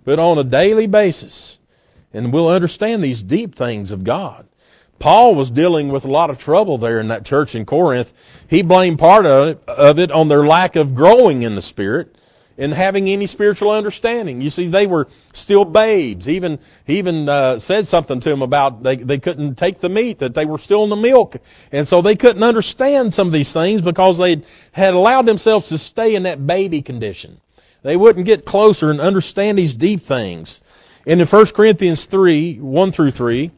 but 0.04 0.20
on 0.20 0.38
a 0.38 0.44
daily 0.44 0.86
basis. 0.86 1.58
And 2.12 2.32
we'll 2.32 2.48
understand 2.48 3.02
these 3.02 3.20
deep 3.20 3.52
things 3.52 3.90
of 3.90 4.04
God. 4.04 4.46
Paul 5.00 5.34
was 5.34 5.50
dealing 5.50 5.88
with 5.88 6.04
a 6.04 6.10
lot 6.10 6.30
of 6.30 6.38
trouble 6.38 6.78
there 6.78 7.00
in 7.00 7.08
that 7.08 7.24
church 7.24 7.56
in 7.56 7.64
Corinth. 7.64 8.12
He 8.48 8.62
blamed 8.62 9.00
part 9.00 9.26
of 9.26 9.98
it 9.98 10.12
on 10.12 10.28
their 10.28 10.46
lack 10.46 10.76
of 10.76 10.94
growing 10.94 11.42
in 11.42 11.56
the 11.56 11.62
Spirit 11.62 12.14
in 12.56 12.72
having 12.72 13.08
any 13.08 13.26
spiritual 13.26 13.70
understanding. 13.70 14.40
You 14.40 14.50
see, 14.50 14.68
they 14.68 14.86
were 14.86 15.08
still 15.32 15.64
babes. 15.64 16.28
Even 16.28 16.58
he 16.86 16.98
even 16.98 17.28
uh, 17.28 17.58
said 17.58 17.86
something 17.86 18.20
to 18.20 18.28
them 18.28 18.42
about 18.42 18.82
they 18.82 18.96
they 18.96 19.18
couldn't 19.18 19.56
take 19.56 19.80
the 19.80 19.88
meat; 19.88 20.18
that 20.18 20.34
they 20.34 20.44
were 20.44 20.58
still 20.58 20.84
in 20.84 20.90
the 20.90 20.96
milk, 20.96 21.36
and 21.70 21.86
so 21.86 22.02
they 22.02 22.16
couldn't 22.16 22.42
understand 22.42 23.14
some 23.14 23.26
of 23.26 23.32
these 23.32 23.52
things 23.52 23.80
because 23.80 24.18
they 24.18 24.42
had 24.72 24.94
allowed 24.94 25.26
themselves 25.26 25.68
to 25.68 25.78
stay 25.78 26.14
in 26.14 26.24
that 26.24 26.46
baby 26.46 26.82
condition. 26.82 27.40
They 27.82 27.96
wouldn't 27.96 28.26
get 28.26 28.44
closer 28.44 28.90
and 28.90 29.00
understand 29.00 29.58
these 29.58 29.74
deep 29.76 30.00
things. 30.00 30.62
And 31.06 31.20
in 31.20 31.26
1 31.26 31.46
Corinthians 31.46 32.06
3, 32.06 32.58
1 32.58 32.92
through 32.92 33.10
3, 33.10 33.50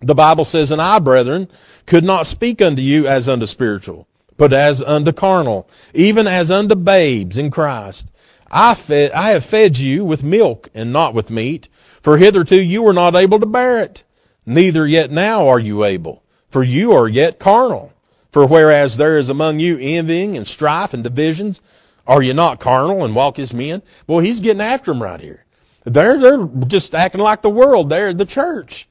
the 0.00 0.14
Bible 0.14 0.44
says, 0.44 0.70
And 0.70 0.80
I, 0.80 1.00
brethren, 1.00 1.48
could 1.86 2.04
not 2.04 2.28
speak 2.28 2.62
unto 2.62 2.82
you 2.82 3.06
as 3.08 3.28
unto 3.28 3.46
spiritual 3.46 4.06
but 4.36 4.52
as 4.52 4.82
unto 4.82 5.12
carnal, 5.12 5.68
even 5.94 6.26
as 6.26 6.50
unto 6.50 6.74
babes 6.74 7.38
in 7.38 7.50
Christ. 7.50 8.10
I, 8.50 8.74
fed, 8.74 9.12
I 9.12 9.30
have 9.30 9.44
fed 9.44 9.78
you 9.78 10.04
with 10.04 10.22
milk 10.22 10.68
and 10.74 10.92
not 10.92 11.14
with 11.14 11.30
meat, 11.30 11.68
for 12.00 12.18
hitherto 12.18 12.56
you 12.56 12.82
were 12.82 12.92
not 12.92 13.16
able 13.16 13.40
to 13.40 13.46
bear 13.46 13.78
it, 13.78 14.04
neither 14.44 14.86
yet 14.86 15.10
now 15.10 15.48
are 15.48 15.58
you 15.60 15.84
able, 15.84 16.22
for 16.48 16.62
you 16.62 16.92
are 16.92 17.08
yet 17.08 17.38
carnal. 17.38 17.92
For 18.30 18.46
whereas 18.46 18.96
there 18.96 19.18
is 19.18 19.28
among 19.28 19.60
you 19.60 19.78
envying 19.80 20.36
and 20.36 20.46
strife 20.46 20.94
and 20.94 21.04
divisions, 21.04 21.60
are 22.06 22.22
you 22.22 22.34
not 22.34 22.60
carnal 22.60 23.04
and 23.04 23.14
walk 23.14 23.38
as 23.38 23.54
men? 23.54 23.82
Boy, 24.06 24.22
he's 24.22 24.40
getting 24.40 24.62
after 24.62 24.92
them 24.92 25.02
right 25.02 25.20
here. 25.20 25.44
They're, 25.84 26.18
they're 26.18 26.46
just 26.66 26.94
acting 26.94 27.20
like 27.20 27.42
the 27.42 27.50
world. 27.50 27.90
They're 27.90 28.14
the 28.14 28.24
church. 28.24 28.88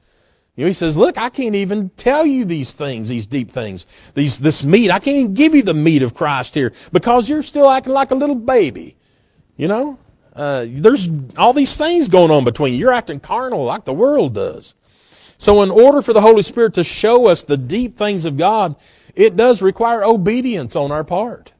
You 0.54 0.64
know, 0.64 0.68
he 0.68 0.74
says, 0.74 0.98
look, 0.98 1.16
I 1.16 1.30
can't 1.30 1.54
even 1.54 1.88
tell 1.90 2.26
you 2.26 2.44
these 2.44 2.74
things, 2.74 3.08
these 3.08 3.26
deep 3.26 3.50
things, 3.50 3.86
these, 4.12 4.38
this 4.38 4.62
meat. 4.62 4.90
I 4.90 4.98
can't 4.98 5.16
even 5.16 5.34
give 5.34 5.54
you 5.54 5.62
the 5.62 5.72
meat 5.72 6.02
of 6.02 6.14
Christ 6.14 6.54
here 6.54 6.72
because 6.92 7.28
you're 7.28 7.42
still 7.42 7.70
acting 7.70 7.94
like 7.94 8.10
a 8.10 8.14
little 8.14 8.36
baby. 8.36 8.96
You 9.56 9.68
know, 9.68 9.98
uh, 10.34 10.66
there's 10.68 11.08
all 11.38 11.54
these 11.54 11.76
things 11.76 12.08
going 12.08 12.30
on 12.30 12.44
between 12.44 12.74
you. 12.74 12.80
You're 12.80 12.92
acting 12.92 13.20
carnal 13.20 13.64
like 13.64 13.84
the 13.84 13.94
world 13.94 14.34
does. 14.34 14.74
So 15.38 15.62
in 15.62 15.70
order 15.70 16.02
for 16.02 16.12
the 16.12 16.20
Holy 16.20 16.42
Spirit 16.42 16.74
to 16.74 16.84
show 16.84 17.26
us 17.26 17.42
the 17.42 17.56
deep 17.56 17.96
things 17.96 18.26
of 18.26 18.36
God, 18.36 18.76
it 19.14 19.36
does 19.36 19.62
require 19.62 20.04
obedience 20.04 20.76
on 20.76 20.92
our 20.92 21.02
part. 21.02 21.51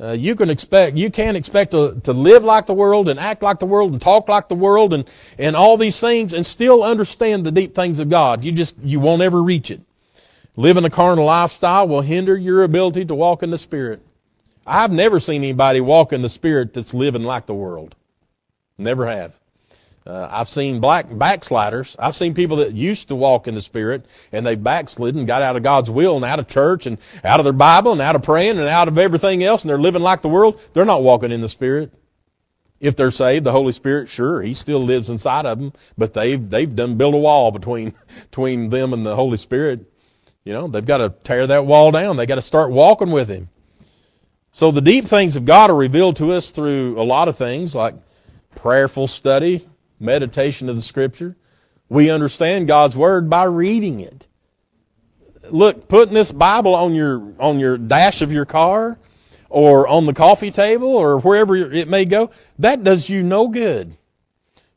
Uh, 0.00 0.12
you 0.12 0.34
can 0.34 0.48
expect, 0.48 0.96
you 0.96 1.10
can't 1.10 1.36
expect 1.36 1.72
to, 1.72 2.00
to 2.02 2.12
live 2.12 2.42
like 2.42 2.64
the 2.64 2.72
world 2.72 3.08
and 3.08 3.20
act 3.20 3.42
like 3.42 3.58
the 3.58 3.66
world 3.66 3.92
and 3.92 4.00
talk 4.00 4.28
like 4.28 4.48
the 4.48 4.54
world 4.54 4.94
and, 4.94 5.04
and 5.36 5.54
all 5.54 5.76
these 5.76 6.00
things 6.00 6.32
and 6.32 6.46
still 6.46 6.82
understand 6.82 7.44
the 7.44 7.52
deep 7.52 7.74
things 7.74 7.98
of 7.98 8.08
God. 8.08 8.42
You 8.42 8.52
just, 8.52 8.78
you 8.78 8.98
won't 8.98 9.20
ever 9.20 9.42
reach 9.42 9.70
it. 9.70 9.82
Living 10.56 10.84
a 10.84 10.90
carnal 10.90 11.24
lifestyle 11.26 11.88
will 11.88 12.00
hinder 12.02 12.36
your 12.36 12.62
ability 12.62 13.04
to 13.06 13.14
walk 13.14 13.42
in 13.42 13.50
the 13.50 13.58
Spirit. 13.58 14.00
I've 14.66 14.92
never 14.92 15.18
seen 15.18 15.42
anybody 15.42 15.80
walk 15.80 16.12
in 16.12 16.22
the 16.22 16.28
Spirit 16.28 16.72
that's 16.72 16.94
living 16.94 17.24
like 17.24 17.46
the 17.46 17.54
world. 17.54 17.96
Never 18.78 19.06
have. 19.06 19.39
Uh, 20.10 20.28
I've 20.28 20.48
seen 20.48 20.80
black 20.80 21.06
backsliders. 21.08 21.94
I've 21.96 22.16
seen 22.16 22.34
people 22.34 22.56
that 22.56 22.72
used 22.72 23.06
to 23.08 23.14
walk 23.14 23.46
in 23.46 23.54
the 23.54 23.60
Spirit 23.60 24.04
and 24.32 24.44
they 24.44 24.56
backslid 24.56 25.14
and 25.14 25.24
got 25.24 25.40
out 25.40 25.54
of 25.54 25.62
God's 25.62 25.88
will 25.88 26.16
and 26.16 26.24
out 26.24 26.40
of 26.40 26.48
church 26.48 26.84
and 26.84 26.98
out 27.22 27.38
of 27.38 27.44
their 27.44 27.52
Bible 27.52 27.92
and 27.92 28.00
out 28.00 28.16
of 28.16 28.22
praying 28.22 28.58
and 28.58 28.66
out 28.66 28.88
of 28.88 28.98
everything 28.98 29.44
else 29.44 29.62
and 29.62 29.70
they're 29.70 29.78
living 29.78 30.02
like 30.02 30.22
the 30.22 30.28
world. 30.28 30.60
They're 30.72 30.84
not 30.84 31.04
walking 31.04 31.30
in 31.30 31.42
the 31.42 31.48
Spirit. 31.48 31.92
If 32.80 32.96
they're 32.96 33.12
saved, 33.12 33.44
the 33.44 33.52
Holy 33.52 33.72
Spirit, 33.72 34.08
sure, 34.08 34.42
He 34.42 34.52
still 34.52 34.80
lives 34.80 35.08
inside 35.08 35.46
of 35.46 35.60
them, 35.60 35.72
but 35.96 36.14
they've, 36.14 36.50
they've 36.50 36.74
done 36.74 36.96
built 36.96 37.14
a 37.14 37.18
wall 37.18 37.52
between, 37.52 37.94
between 38.30 38.70
them 38.70 38.92
and 38.92 39.06
the 39.06 39.14
Holy 39.14 39.36
Spirit. 39.36 39.92
You 40.42 40.54
know, 40.54 40.66
they've 40.66 40.84
got 40.84 40.98
to 40.98 41.10
tear 41.22 41.46
that 41.46 41.66
wall 41.66 41.92
down. 41.92 42.16
They 42.16 42.26
got 42.26 42.36
to 42.36 42.42
start 42.42 42.72
walking 42.72 43.12
with 43.12 43.28
Him. 43.28 43.48
So 44.50 44.72
the 44.72 44.80
deep 44.80 45.04
things 45.04 45.36
of 45.36 45.44
God 45.44 45.70
are 45.70 45.76
revealed 45.76 46.16
to 46.16 46.32
us 46.32 46.50
through 46.50 47.00
a 47.00 47.04
lot 47.04 47.28
of 47.28 47.36
things 47.36 47.76
like 47.76 47.94
prayerful 48.56 49.06
study, 49.06 49.68
meditation 50.00 50.68
of 50.68 50.76
the 50.76 50.82
scripture. 50.82 51.36
We 51.88 52.10
understand 52.10 52.66
God's 52.66 52.96
word 52.96 53.28
by 53.28 53.44
reading 53.44 54.00
it. 54.00 54.26
Look, 55.50 55.88
putting 55.88 56.14
this 56.14 56.32
Bible 56.32 56.74
on 56.74 56.94
your, 56.94 57.32
on 57.38 57.58
your 57.58 57.76
dash 57.76 58.22
of 58.22 58.32
your 58.32 58.44
car 58.44 58.98
or 59.48 59.86
on 59.88 60.06
the 60.06 60.12
coffee 60.12 60.50
table 60.50 60.88
or 60.88 61.18
wherever 61.18 61.56
it 61.56 61.88
may 61.88 62.04
go, 62.04 62.30
that 62.58 62.84
does 62.84 63.08
you 63.08 63.22
no 63.22 63.48
good. 63.48 63.96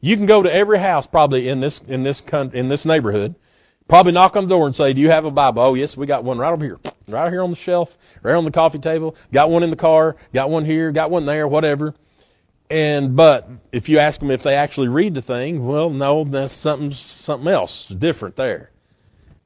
You 0.02 0.18
can 0.18 0.26
go 0.26 0.44
to 0.44 0.54
every 0.54 0.80
house 0.80 1.08
probably 1.08 1.48
in 1.48 1.62
this, 1.62 1.80
in 1.80 2.04
this, 2.04 2.22
in 2.54 2.70
this 2.70 2.86
neighborhood, 2.86 3.36
probably 3.88 4.12
knock 4.12 4.36
on 4.36 4.46
the 4.46 4.50
door 4.50 4.66
and 4.66 4.76
say, 4.76 4.92
do 4.94 5.00
you 5.00 5.12
have 5.12 5.24
a 5.24 5.32
Bible? 5.32 5.62
Oh, 5.62 5.74
yes, 5.76 5.96
we 5.96 6.08
got 6.08 6.24
one 6.24 6.40
right 6.40 6.52
over 6.52 6.66
here, 6.66 6.80
right 7.08 7.32
here 7.32 7.44
on 7.44 7.52
the 7.52 7.56
shelf, 7.56 7.98
right 8.24 8.36
on 8.36 8.44
the 8.44 8.52
coffee 8.52 8.80
table, 8.80 9.16
got 9.32 9.50
one 9.50 9.64
in 9.64 9.70
the 9.70 9.76
car, 9.76 10.16
got 10.34 10.50
one 10.50 10.66
here, 10.66 10.92
got 10.92 11.12
one 11.12 11.26
there, 11.26 11.48
whatever. 11.48 11.94
And 12.74 13.16
but 13.16 13.48
if 13.72 13.88
you 13.88 14.00
ask 14.00 14.20
them 14.20 14.32
if 14.32 14.42
they 14.42 14.56
actually 14.56 14.88
read 14.88 15.14
the 15.14 15.22
thing, 15.22 15.64
well, 15.64 15.92
no, 15.92 16.24
that's 16.24 16.54
something 16.54 16.92
something 16.92 17.48
else 17.48 17.88
different 17.88 18.36
there. 18.36 18.72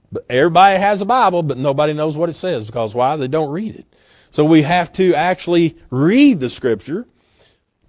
But 0.10 0.26
everybody 0.30 0.80
has 0.80 1.02
a 1.02 1.06
Bible, 1.06 1.44
but 1.44 1.58
nobody 1.58 1.92
knows 1.92 2.16
what 2.16 2.30
it 2.30 2.36
says 2.36 2.66
because 2.66 2.96
why? 2.96 3.18
They 3.18 3.28
don't 3.28 3.50
read 3.50 3.76
it. 3.76 3.86
So 4.32 4.46
we 4.46 4.62
have 4.62 4.94
to 4.94 5.14
actually 5.14 5.78
read 5.90 6.40
the 6.40 6.48
Scripture, 6.48 7.06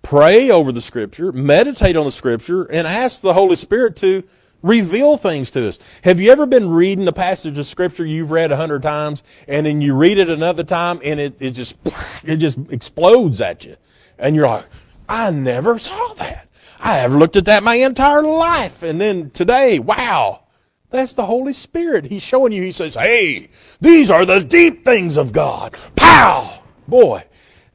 pray 0.03 0.51
over 0.51 0.73
the 0.73 0.81
Scripture, 0.81 1.31
meditate 1.31 1.97
on 1.97 2.05
the 2.05 2.11
Scripture, 2.11 2.65
and 2.65 2.89
ask 2.89 3.21
the 3.21 3.35
Holy 3.35 3.55
Spirit 3.55 3.95
to 3.99 4.25
reveal 4.61 5.17
things 5.17 5.53
to 5.53 5.69
us. 5.69 5.79
Have 6.03 6.19
you 6.19 6.33
ever 6.33 6.47
been 6.47 6.69
reading 6.69 7.07
a 7.07 7.13
passage 7.13 7.57
of 7.59 7.67
Scripture 7.67 8.05
you've 8.05 8.33
read 8.33 8.51
a 8.51 8.57
hundred 8.57 8.83
times, 8.83 9.23
and 9.47 9.67
then 9.67 9.81
you 9.83 9.95
read 9.95 10.19
it 10.19 10.31
another 10.31 10.65
time, 10.65 10.99
and 11.05 11.21
it, 11.21 11.41
it 11.41 11.51
just 11.53 11.79
it 12.25 12.39
just 12.39 12.59
explodes 12.73 13.41
at 13.41 13.65
you, 13.65 13.77
and 14.19 14.35
you're 14.35 14.49
like, 14.49 14.65
I 15.09 15.31
never 15.31 15.79
saw 15.79 16.15
that. 16.15 16.49
I 16.81 16.97
have 16.97 17.13
looked 17.13 17.37
at 17.37 17.47
that 17.47 17.63
my 17.63 17.77
entire 17.77 18.23
life. 18.23 18.83
And 18.83 19.01
then 19.01 19.31
today, 19.31 19.79
wow, 19.79 20.45
that's 20.91 21.15
the 21.15 21.27
Holy 21.27 21.53
Spirit. 21.53 22.07
He's 22.07 22.23
showing 22.23 22.53
you, 22.53 22.63
he 22.63 22.73
says, 22.73 22.95
hey, 22.95 23.49
these 23.81 24.11
are 24.11 24.25
the 24.25 24.41
deep 24.41 24.85
things 24.85 25.17
of 25.17 25.33
God. 25.33 25.77
Pow! 25.97 26.63
Boy, 26.87 27.25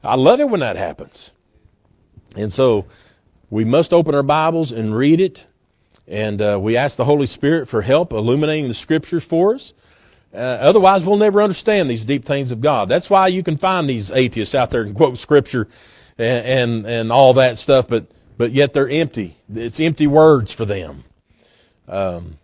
I 0.02 0.16
love 0.16 0.40
it 0.40 0.48
when 0.48 0.60
that 0.60 0.76
happens. 0.76 1.32
And 2.36 2.52
so 2.52 2.86
we 3.50 3.64
must 3.64 3.92
open 3.92 4.14
our 4.14 4.22
Bibles 4.22 4.72
and 4.72 4.96
read 4.96 5.20
it. 5.20 5.46
And 6.06 6.42
uh, 6.42 6.58
we 6.60 6.76
ask 6.76 6.96
the 6.96 7.04
Holy 7.04 7.26
Spirit 7.26 7.68
for 7.68 7.82
help 7.82 8.12
illuminating 8.12 8.68
the 8.68 8.74
scriptures 8.74 9.24
for 9.24 9.54
us. 9.54 9.72
Uh, 10.34 10.38
otherwise, 10.38 11.04
we'll 11.04 11.16
never 11.16 11.40
understand 11.40 11.88
these 11.88 12.04
deep 12.04 12.24
things 12.24 12.50
of 12.50 12.60
God. 12.60 12.88
That's 12.88 13.08
why 13.08 13.28
you 13.28 13.42
can 13.42 13.56
find 13.56 13.88
these 13.88 14.10
atheists 14.10 14.54
out 14.54 14.70
there 14.70 14.82
and 14.82 14.94
quote 14.94 15.16
scripture 15.16 15.68
and, 16.18 16.46
and, 16.46 16.86
and 16.86 17.12
all 17.12 17.34
that 17.34 17.58
stuff, 17.58 17.88
but, 17.88 18.06
but 18.36 18.52
yet 18.52 18.72
they're 18.72 18.88
empty. 18.88 19.36
It's 19.52 19.80
empty 19.80 20.06
words 20.06 20.52
for 20.52 20.64
them. 20.64 21.04
Um, 21.88 22.38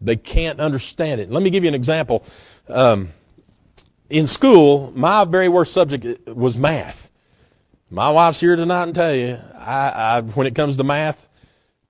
they 0.00 0.16
can't 0.16 0.60
understand 0.60 1.20
it. 1.20 1.30
Let 1.30 1.42
me 1.42 1.50
give 1.50 1.64
you 1.64 1.68
an 1.68 1.74
example. 1.74 2.24
Um, 2.68 3.10
in 4.10 4.26
school, 4.26 4.92
my 4.94 5.24
very 5.24 5.48
worst 5.48 5.72
subject 5.72 6.28
was 6.28 6.56
math. 6.56 7.10
My 7.90 8.10
wife's 8.10 8.40
here 8.40 8.56
tonight 8.56 8.84
and 8.84 8.94
tell 8.94 9.14
you, 9.14 9.38
I, 9.54 9.88
I, 9.88 10.20
when 10.20 10.46
it 10.46 10.54
comes 10.54 10.76
to 10.76 10.84
math, 10.84 11.28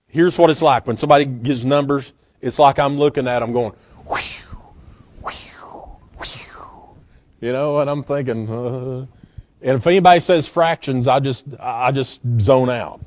here's 0.07 0.39
what 0.39 0.51
it's 0.51 0.63
like. 0.63 0.87
When 0.87 0.97
somebody 0.97 1.25
gives 1.25 1.65
numbers, 1.65 2.13
it's 2.41 2.59
like 2.59 2.79
I'm 2.79 2.99
looking 2.99 3.27
at 3.27 3.41
them 3.41 3.53
going, 3.53 3.73
whew, 4.07 4.43
whew, 5.23 5.97
whew. 6.23 6.97
you 7.41 7.53
know, 7.53 7.81
and 7.81 7.89
I'm 7.89 8.03
thinking, 8.03 8.49
uh, 8.49 9.07
and 9.63 9.77
if 9.77 9.87
anybody 9.87 10.21
says 10.21 10.47
fractions, 10.47 11.09
I 11.09 11.21
just 11.21 11.47
I 11.59 11.93
just 11.93 12.21
zone 12.41 12.71
out. 12.71 13.01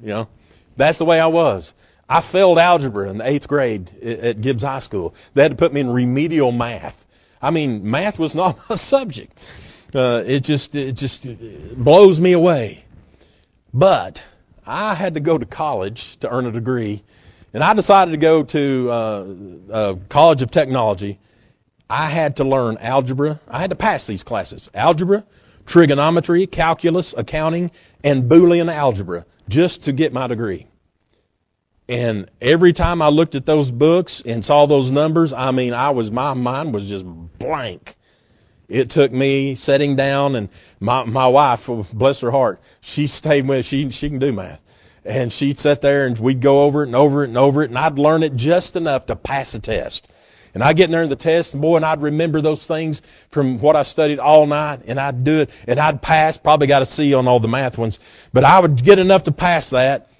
You 0.00 0.08
know, 0.08 0.28
that's 0.76 0.98
the 0.98 1.04
way 1.04 1.20
I 1.20 1.26
was. 1.26 1.74
I 2.08 2.20
failed 2.20 2.58
algebra 2.58 3.08
in 3.08 3.18
the 3.18 3.26
eighth 3.26 3.48
grade 3.48 3.90
at 4.02 4.40
Gibbs 4.40 4.62
High 4.62 4.80
School. 4.80 5.14
They 5.34 5.42
had 5.42 5.52
to 5.52 5.56
put 5.56 5.72
me 5.72 5.80
in 5.80 5.90
remedial 5.90 6.52
math. 6.52 7.06
I 7.40 7.50
mean, 7.50 7.88
math 7.88 8.18
was 8.18 8.34
not 8.36 8.58
my 8.68 8.76
subject. 8.76 9.38
Uh, 9.94 10.22
it 10.26 10.40
just 10.40 10.74
it 10.74 10.92
just 10.92 11.26
blows 11.76 12.20
me 12.20 12.32
away. 12.32 12.84
But 13.74 14.24
I 14.66 14.94
had 14.94 15.14
to 15.14 15.20
go 15.20 15.38
to 15.38 15.46
college 15.46 16.16
to 16.18 16.30
earn 16.30 16.46
a 16.46 16.52
degree, 16.52 17.02
and 17.54 17.62
I 17.62 17.74
decided 17.74 18.10
to 18.12 18.18
go 18.18 18.42
to 18.42 18.88
uh, 18.90 19.26
uh, 19.70 19.94
College 20.08 20.42
of 20.42 20.50
Technology. 20.50 21.18
I 21.88 22.08
had 22.08 22.36
to 22.36 22.44
learn 22.44 22.78
algebra. 22.78 23.40
I 23.48 23.58
had 23.60 23.70
to 23.70 23.76
pass 23.76 24.06
these 24.06 24.22
classes: 24.22 24.70
algebra, 24.74 25.24
trigonometry, 25.66 26.46
calculus, 26.46 27.14
accounting, 27.16 27.70
and 28.02 28.24
Boolean 28.24 28.72
algebra 28.72 29.26
just 29.48 29.82
to 29.84 29.92
get 29.92 30.12
my 30.12 30.26
degree. 30.26 30.66
And 31.88 32.30
every 32.40 32.72
time 32.72 33.02
I 33.02 33.08
looked 33.08 33.34
at 33.34 33.46
those 33.46 33.70
books 33.70 34.22
and 34.24 34.44
saw 34.44 34.66
those 34.66 34.90
numbers, 34.90 35.32
I 35.32 35.50
mean, 35.50 35.74
I 35.74 35.90
was, 35.90 36.10
my 36.10 36.32
mind 36.32 36.74
was 36.74 36.88
just 36.88 37.04
blank. 37.38 37.96
It 38.68 38.88
took 38.88 39.12
me 39.12 39.54
sitting 39.54 39.96
down 39.96 40.34
and 40.34 40.48
my, 40.80 41.04
my 41.04 41.26
wife, 41.26 41.68
bless 41.92 42.20
her 42.20 42.30
heart, 42.30 42.60
she 42.80 43.06
stayed 43.06 43.46
with, 43.46 43.66
she, 43.66 43.90
she 43.90 44.08
can 44.08 44.18
do 44.18 44.32
math. 44.32 44.62
And 45.04 45.32
she'd 45.32 45.58
sit 45.58 45.80
there 45.80 46.06
and 46.06 46.16
we'd 46.18 46.40
go 46.40 46.62
over 46.62 46.84
it 46.84 46.86
and 46.86 46.96
over 46.96 47.24
it 47.24 47.28
and 47.28 47.36
over 47.36 47.62
it 47.62 47.70
and 47.70 47.78
I'd 47.78 47.98
learn 47.98 48.22
it 48.22 48.36
just 48.36 48.76
enough 48.76 49.04
to 49.06 49.16
pass 49.16 49.52
a 49.52 49.58
test. 49.58 50.10
And 50.54 50.62
I'd 50.62 50.76
get 50.76 50.84
in 50.84 50.90
there 50.90 51.02
in 51.02 51.08
the 51.08 51.16
test, 51.16 51.54
and 51.54 51.62
boy, 51.62 51.76
and 51.76 51.84
I'd 51.84 52.02
remember 52.02 52.40
those 52.40 52.66
things 52.66 53.00
from 53.30 53.58
what 53.58 53.74
I 53.74 53.82
studied 53.84 54.18
all 54.18 54.46
night, 54.46 54.82
and 54.86 55.00
I'd 55.00 55.24
do 55.24 55.40
it, 55.40 55.50
and 55.66 55.80
I'd 55.80 56.02
pass, 56.02 56.36
probably 56.36 56.66
got 56.66 56.82
a 56.82 56.86
C 56.86 57.14
on 57.14 57.26
all 57.26 57.40
the 57.40 57.48
math 57.48 57.78
ones, 57.78 57.98
but 58.32 58.44
I 58.44 58.60
would 58.60 58.84
get 58.84 58.98
enough 58.98 59.22
to 59.24 59.32
pass 59.32 59.70
that. 59.70 60.10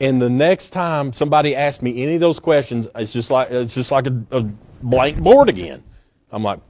And 0.00 0.20
the 0.20 0.30
next 0.30 0.70
time 0.70 1.12
somebody 1.12 1.54
asked 1.54 1.82
me 1.82 2.02
any 2.02 2.14
of 2.14 2.20
those 2.20 2.40
questions, 2.40 2.88
it's 2.94 3.12
just 3.12 3.30
like, 3.30 3.50
it's 3.50 3.74
just 3.74 3.92
like 3.92 4.06
a, 4.06 4.24
a 4.30 4.42
blank 4.82 5.18
board 5.18 5.48
again. 5.48 5.82
I'm 6.32 6.42
like, 6.42 6.60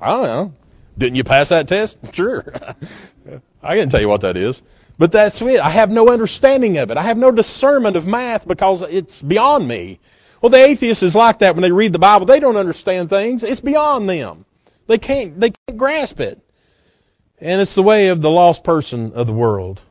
I 0.00 0.08
don't 0.08 0.22
know. 0.24 0.52
Didn't 0.98 1.16
you 1.16 1.24
pass 1.24 1.50
that 1.50 1.68
test? 1.68 1.98
Sure. 2.12 2.44
I 3.62 3.76
can't 3.76 3.90
tell 3.90 4.00
you 4.00 4.08
what 4.08 4.20
that 4.20 4.36
is. 4.36 4.62
But 4.98 5.12
that's 5.12 5.42
it. 5.42 5.60
I 5.60 5.70
have 5.70 5.90
no 5.90 6.08
understanding 6.08 6.78
of 6.78 6.90
it. 6.90 6.96
I 6.96 7.02
have 7.02 7.18
no 7.18 7.30
discernment 7.30 7.96
of 7.96 8.06
math 8.06 8.48
because 8.48 8.82
it's 8.82 9.20
beyond 9.22 9.68
me. 9.68 9.98
Well, 10.40 10.50
the 10.50 10.58
atheist 10.58 11.02
is 11.02 11.14
like 11.14 11.38
that 11.38 11.54
when 11.54 11.62
they 11.62 11.72
read 11.72 11.92
the 11.92 11.98
Bible. 11.98 12.26
They 12.26 12.40
don't 12.40 12.56
understand 12.56 13.08
things. 13.08 13.42
It's 13.42 13.60
beyond 13.60 14.08
them. 14.08 14.44
They 14.86 14.98
can't, 14.98 15.40
they 15.40 15.50
can't 15.50 15.78
grasp 15.78 16.20
it. 16.20 16.40
And 17.40 17.60
it's 17.60 17.74
the 17.74 17.82
way 17.82 18.08
of 18.08 18.22
the 18.22 18.30
lost 18.30 18.64
person 18.64 19.12
of 19.12 19.26
the 19.26 19.32
world. 19.32 19.82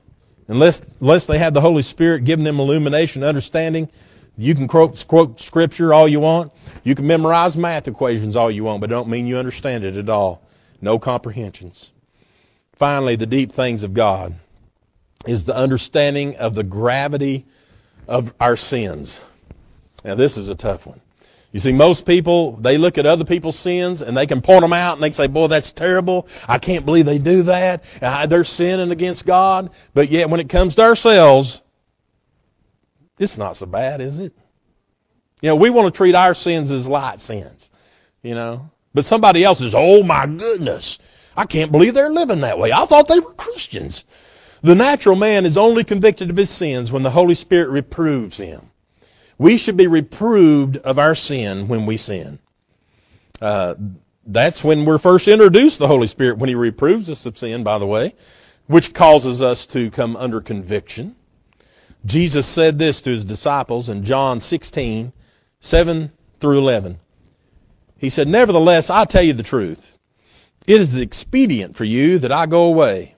Unless, 0.47 0.95
unless 1.01 1.25
they 1.25 1.37
have 1.39 1.53
the 1.53 1.61
Holy 1.61 1.81
Spirit 1.81 2.23
giving 2.23 2.45
them 2.45 2.59
illumination, 2.59 3.23
understanding, 3.23 3.89
you 4.37 4.53
can 4.53 4.67
quote, 4.67 5.03
quote 5.07 5.39
scripture 5.39 5.93
all 5.93 6.07
you 6.07 6.19
want. 6.19 6.51
You 6.83 6.93
can 6.93 7.07
memorize 7.07 7.57
math 7.57 7.87
equations 7.87 8.35
all 8.35 8.51
you 8.51 8.63
want, 8.63 8.81
but 8.81 8.89
don't 8.89 9.09
mean 9.09 9.27
you 9.27 9.37
understand 9.37 9.83
it 9.83 9.97
at 9.97 10.09
all. 10.09 10.41
No 10.81 10.99
comprehensions. 10.99 11.91
Finally, 12.73 13.15
the 13.15 13.25
deep 13.25 13.51
things 13.51 13.83
of 13.83 13.93
God 13.93 14.35
is 15.25 15.45
the 15.45 15.55
understanding 15.55 16.35
of 16.35 16.53
the 16.53 16.63
gravity 16.63 17.45
of 18.07 18.33
our 18.39 18.55
sins. 18.55 19.21
Now, 20.05 20.13
this 20.15 20.37
is 20.37 20.49
a 20.49 20.55
tough 20.55 20.85
one. 20.85 21.01
You 21.51 21.59
see, 21.59 21.71
most 21.71 22.05
people, 22.05 22.57
they 22.57 22.77
look 22.77 22.97
at 22.97 23.05
other 23.05 23.25
people's 23.25 23.57
sins 23.57 24.01
and 24.01 24.15
they 24.15 24.27
can 24.27 24.41
point 24.41 24.61
them 24.61 24.73
out 24.73 24.93
and 24.93 25.03
they 25.03 25.11
say, 25.11 25.27
boy, 25.27 25.47
that's 25.47 25.73
terrible. 25.73 26.27
I 26.47 26.59
can't 26.59 26.85
believe 26.85 27.05
they 27.05 27.17
do 27.17 27.43
that. 27.43 27.83
They're 28.29 28.43
sinning 28.43 28.91
against 28.91 29.25
God. 29.25 29.71
But 29.93 30.09
yet, 30.09 30.29
when 30.29 30.39
it 30.39 30.47
comes 30.49 30.75
to 30.75 30.83
ourselves, 30.83 31.61
it's 33.17 33.37
not 33.37 33.57
so 33.57 33.65
bad, 33.65 33.99
is 33.99 34.19
it? 34.19 34.33
You 35.41 35.49
know, 35.49 35.55
we 35.55 35.69
want 35.69 35.91
to 35.91 35.97
treat 35.97 36.13
our 36.13 36.33
sins 36.33 36.71
as 36.71 36.87
light 36.87 37.19
sins, 37.19 37.71
you 38.21 38.35
know. 38.35 38.69
But 38.93 39.05
somebody 39.05 39.43
else 39.43 39.61
is, 39.61 39.73
oh 39.75 40.03
my 40.03 40.25
goodness, 40.25 40.99
I 41.35 41.45
can't 41.45 41.71
believe 41.71 41.93
they're 41.93 42.11
living 42.11 42.41
that 42.41 42.59
way. 42.59 42.71
I 42.71 42.85
thought 42.85 43.07
they 43.07 43.19
were 43.19 43.33
Christians. 43.33 44.05
The 44.61 44.75
natural 44.75 45.15
man 45.15 45.45
is 45.45 45.57
only 45.57 45.83
convicted 45.83 46.29
of 46.29 46.37
his 46.37 46.49
sins 46.49 46.91
when 46.91 47.03
the 47.03 47.11
Holy 47.11 47.35
Spirit 47.35 47.69
reproves 47.69 48.37
him. 48.37 48.71
We 49.37 49.57
should 49.57 49.77
be 49.77 49.87
reproved 49.87 50.77
of 50.77 50.97
our 50.97 51.15
sin 51.15 51.67
when 51.67 51.85
we 51.85 51.97
sin. 51.97 52.39
Uh, 53.41 53.75
that's 54.25 54.63
when 54.63 54.85
we're 54.85 54.97
first 54.97 55.27
introduced 55.27 55.79
the 55.79 55.87
Holy 55.87 56.07
Spirit, 56.07 56.37
when 56.37 56.49
He 56.49 56.55
reproves 56.55 57.09
us 57.09 57.25
of 57.25 57.37
sin, 57.37 57.63
by 57.63 57.77
the 57.77 57.85
way, 57.85 58.15
which 58.67 58.93
causes 58.93 59.41
us 59.41 59.67
to 59.67 59.91
come 59.91 60.15
under 60.15 60.41
conviction. 60.41 61.15
Jesus 62.05 62.47
said 62.47 62.79
this 62.79 63.01
to 63.01 63.11
His 63.11 63.25
disciples 63.25 63.89
in 63.89 64.03
John 64.03 64.39
16, 64.39 65.11
7 65.59 66.11
through 66.39 66.57
11. 66.57 66.99
He 67.97 68.09
said, 68.09 68.27
Nevertheless, 68.27 68.89
I 68.89 69.05
tell 69.05 69.23
you 69.23 69.33
the 69.33 69.43
truth. 69.43 69.97
It 70.67 70.81
is 70.81 70.99
expedient 70.99 71.75
for 71.75 71.83
you 71.83 72.17
that 72.19 72.31
I 72.31 72.45
go 72.45 72.63
away. 72.63 73.14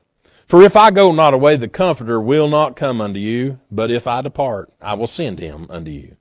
For 0.48 0.62
if 0.62 0.78
I 0.78 0.92
go 0.92 1.12
not 1.12 1.34
away, 1.34 1.58
the 1.58 1.68
Comforter 1.68 2.22
will 2.22 2.48
not 2.48 2.78
come 2.78 3.02
unto 3.02 3.20
you, 3.20 3.60
but 3.70 3.92
if 3.92 4.08
I 4.08 4.22
depart, 4.22 4.72
I 4.82 4.94
will 4.94 5.08
send 5.08 5.40
him 5.40 5.68
unto 5.70 5.92
you. 5.92 6.16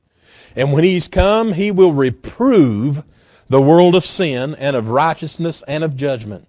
And 0.57 0.73
when 0.73 0.83
he's 0.83 1.07
come, 1.07 1.53
he 1.53 1.71
will 1.71 1.93
reprove 1.93 3.05
the 3.49 3.62
world 3.62 3.95
of 3.95 4.05
sin 4.05 4.57
and 4.57 4.75
of 4.75 4.89
righteousness 4.89 5.62
and 5.69 5.85
of 5.85 5.97
judgment. 5.97 6.49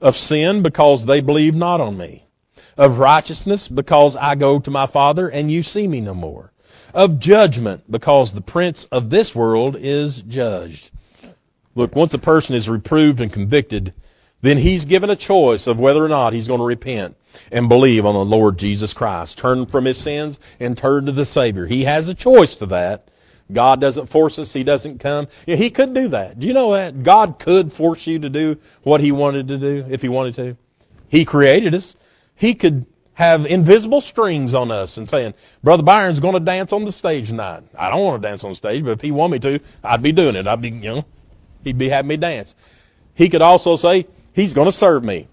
Of 0.00 0.14
sin 0.14 0.62
because 0.62 1.06
they 1.06 1.20
believe 1.20 1.56
not 1.56 1.80
on 1.80 1.98
me. 1.98 2.28
Of 2.76 3.00
righteousness 3.00 3.66
because 3.66 4.14
I 4.14 4.36
go 4.36 4.60
to 4.60 4.70
my 4.70 4.86
Father 4.86 5.28
and 5.28 5.50
you 5.50 5.64
see 5.64 5.88
me 5.88 6.00
no 6.00 6.14
more. 6.14 6.52
Of 6.94 7.18
judgment 7.18 7.90
because 7.90 8.34
the 8.34 8.40
prince 8.40 8.84
of 8.86 9.10
this 9.10 9.34
world 9.34 9.76
is 9.76 10.22
judged. 10.22 10.92
Look, 11.74 11.96
once 11.96 12.14
a 12.14 12.18
person 12.18 12.54
is 12.54 12.68
reproved 12.68 13.20
and 13.20 13.32
convicted, 13.32 13.92
then 14.42 14.58
he's 14.58 14.84
given 14.84 15.10
a 15.10 15.16
choice 15.16 15.66
of 15.66 15.80
whether 15.80 16.04
or 16.04 16.08
not 16.08 16.32
he's 16.32 16.48
going 16.48 16.60
to 16.60 16.66
repent 16.66 17.16
and 17.50 17.68
believe 17.68 18.04
on 18.06 18.14
the 18.14 18.24
Lord 18.24 18.58
Jesus 18.58 18.92
Christ, 18.92 19.38
turn 19.38 19.66
from 19.66 19.84
his 19.84 19.98
sins 19.98 20.38
and 20.60 20.76
turn 20.76 21.06
to 21.06 21.12
the 21.12 21.24
Savior. 21.24 21.66
He 21.66 21.84
has 21.84 22.08
a 22.08 22.14
choice 22.14 22.54
to 22.56 22.66
that. 22.66 23.08
God 23.52 23.80
doesn't 23.80 24.08
force 24.08 24.38
us. 24.38 24.52
He 24.52 24.64
doesn't 24.64 24.98
come. 24.98 25.28
Yeah, 25.46 25.56
he 25.56 25.70
could 25.70 25.94
do 25.94 26.08
that. 26.08 26.38
Do 26.38 26.46
you 26.46 26.52
know 26.52 26.72
that? 26.72 27.02
God 27.02 27.38
could 27.38 27.72
force 27.72 28.06
you 28.06 28.18
to 28.18 28.28
do 28.28 28.58
what 28.82 29.00
he 29.00 29.12
wanted 29.12 29.48
to 29.48 29.58
do 29.58 29.84
if 29.88 30.02
he 30.02 30.08
wanted 30.08 30.34
to. 30.36 30.56
He 31.08 31.24
created 31.24 31.74
us. 31.74 31.96
He 32.34 32.54
could 32.54 32.86
have 33.14 33.46
invisible 33.46 34.00
strings 34.00 34.52
on 34.52 34.70
us 34.70 34.98
and 34.98 35.08
saying, 35.08 35.32
Brother 35.62 35.82
Byron's 35.82 36.20
going 36.20 36.34
to 36.34 36.40
dance 36.40 36.72
on 36.72 36.84
the 36.84 36.92
stage 36.92 37.28
tonight. 37.28 37.62
I 37.78 37.88
don't 37.88 38.04
want 38.04 38.20
to 38.20 38.28
dance 38.28 38.44
on 38.44 38.54
stage, 38.54 38.84
but 38.84 38.90
if 38.90 39.00
he 39.00 39.10
want 39.10 39.32
me 39.32 39.38
to, 39.38 39.60
I'd 39.82 40.02
be 40.02 40.12
doing 40.12 40.36
it. 40.36 40.46
I'd 40.46 40.60
be, 40.60 40.70
you 40.70 40.96
know, 40.96 41.04
he'd 41.64 41.78
be 41.78 41.88
having 41.88 42.08
me 42.08 42.16
dance. 42.16 42.54
He 43.14 43.30
could 43.30 43.40
also 43.42 43.76
say, 43.76 44.06
he's 44.36 44.52
going 44.52 44.66
to 44.66 44.72
serve 44.72 45.02
me. 45.02 45.26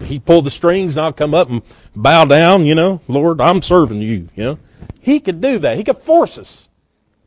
He 0.00 0.18
pulled 0.18 0.46
the 0.46 0.50
strings 0.50 0.96
and 0.96 1.04
I'll 1.04 1.12
come 1.12 1.34
up 1.34 1.48
and 1.48 1.62
bow 1.94 2.24
down, 2.24 2.64
you 2.64 2.74
know, 2.74 3.00
Lord, 3.06 3.40
I'm 3.40 3.62
serving 3.62 4.02
you, 4.02 4.28
you 4.34 4.44
know. 4.44 4.58
He 5.00 5.20
could 5.20 5.40
do 5.40 5.58
that. 5.58 5.76
He 5.76 5.84
could 5.84 5.98
force 5.98 6.36
us. 6.38 6.68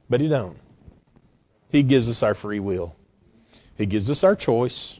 But 0.10 0.20
he 0.20 0.28
don't. 0.28 0.58
He 1.72 1.84
gives 1.84 2.10
us 2.10 2.24
our 2.24 2.34
free 2.34 2.60
will. 2.60 2.96
He 3.78 3.86
gives 3.86 4.10
us 4.10 4.24
our 4.24 4.36
choice. 4.36 5.00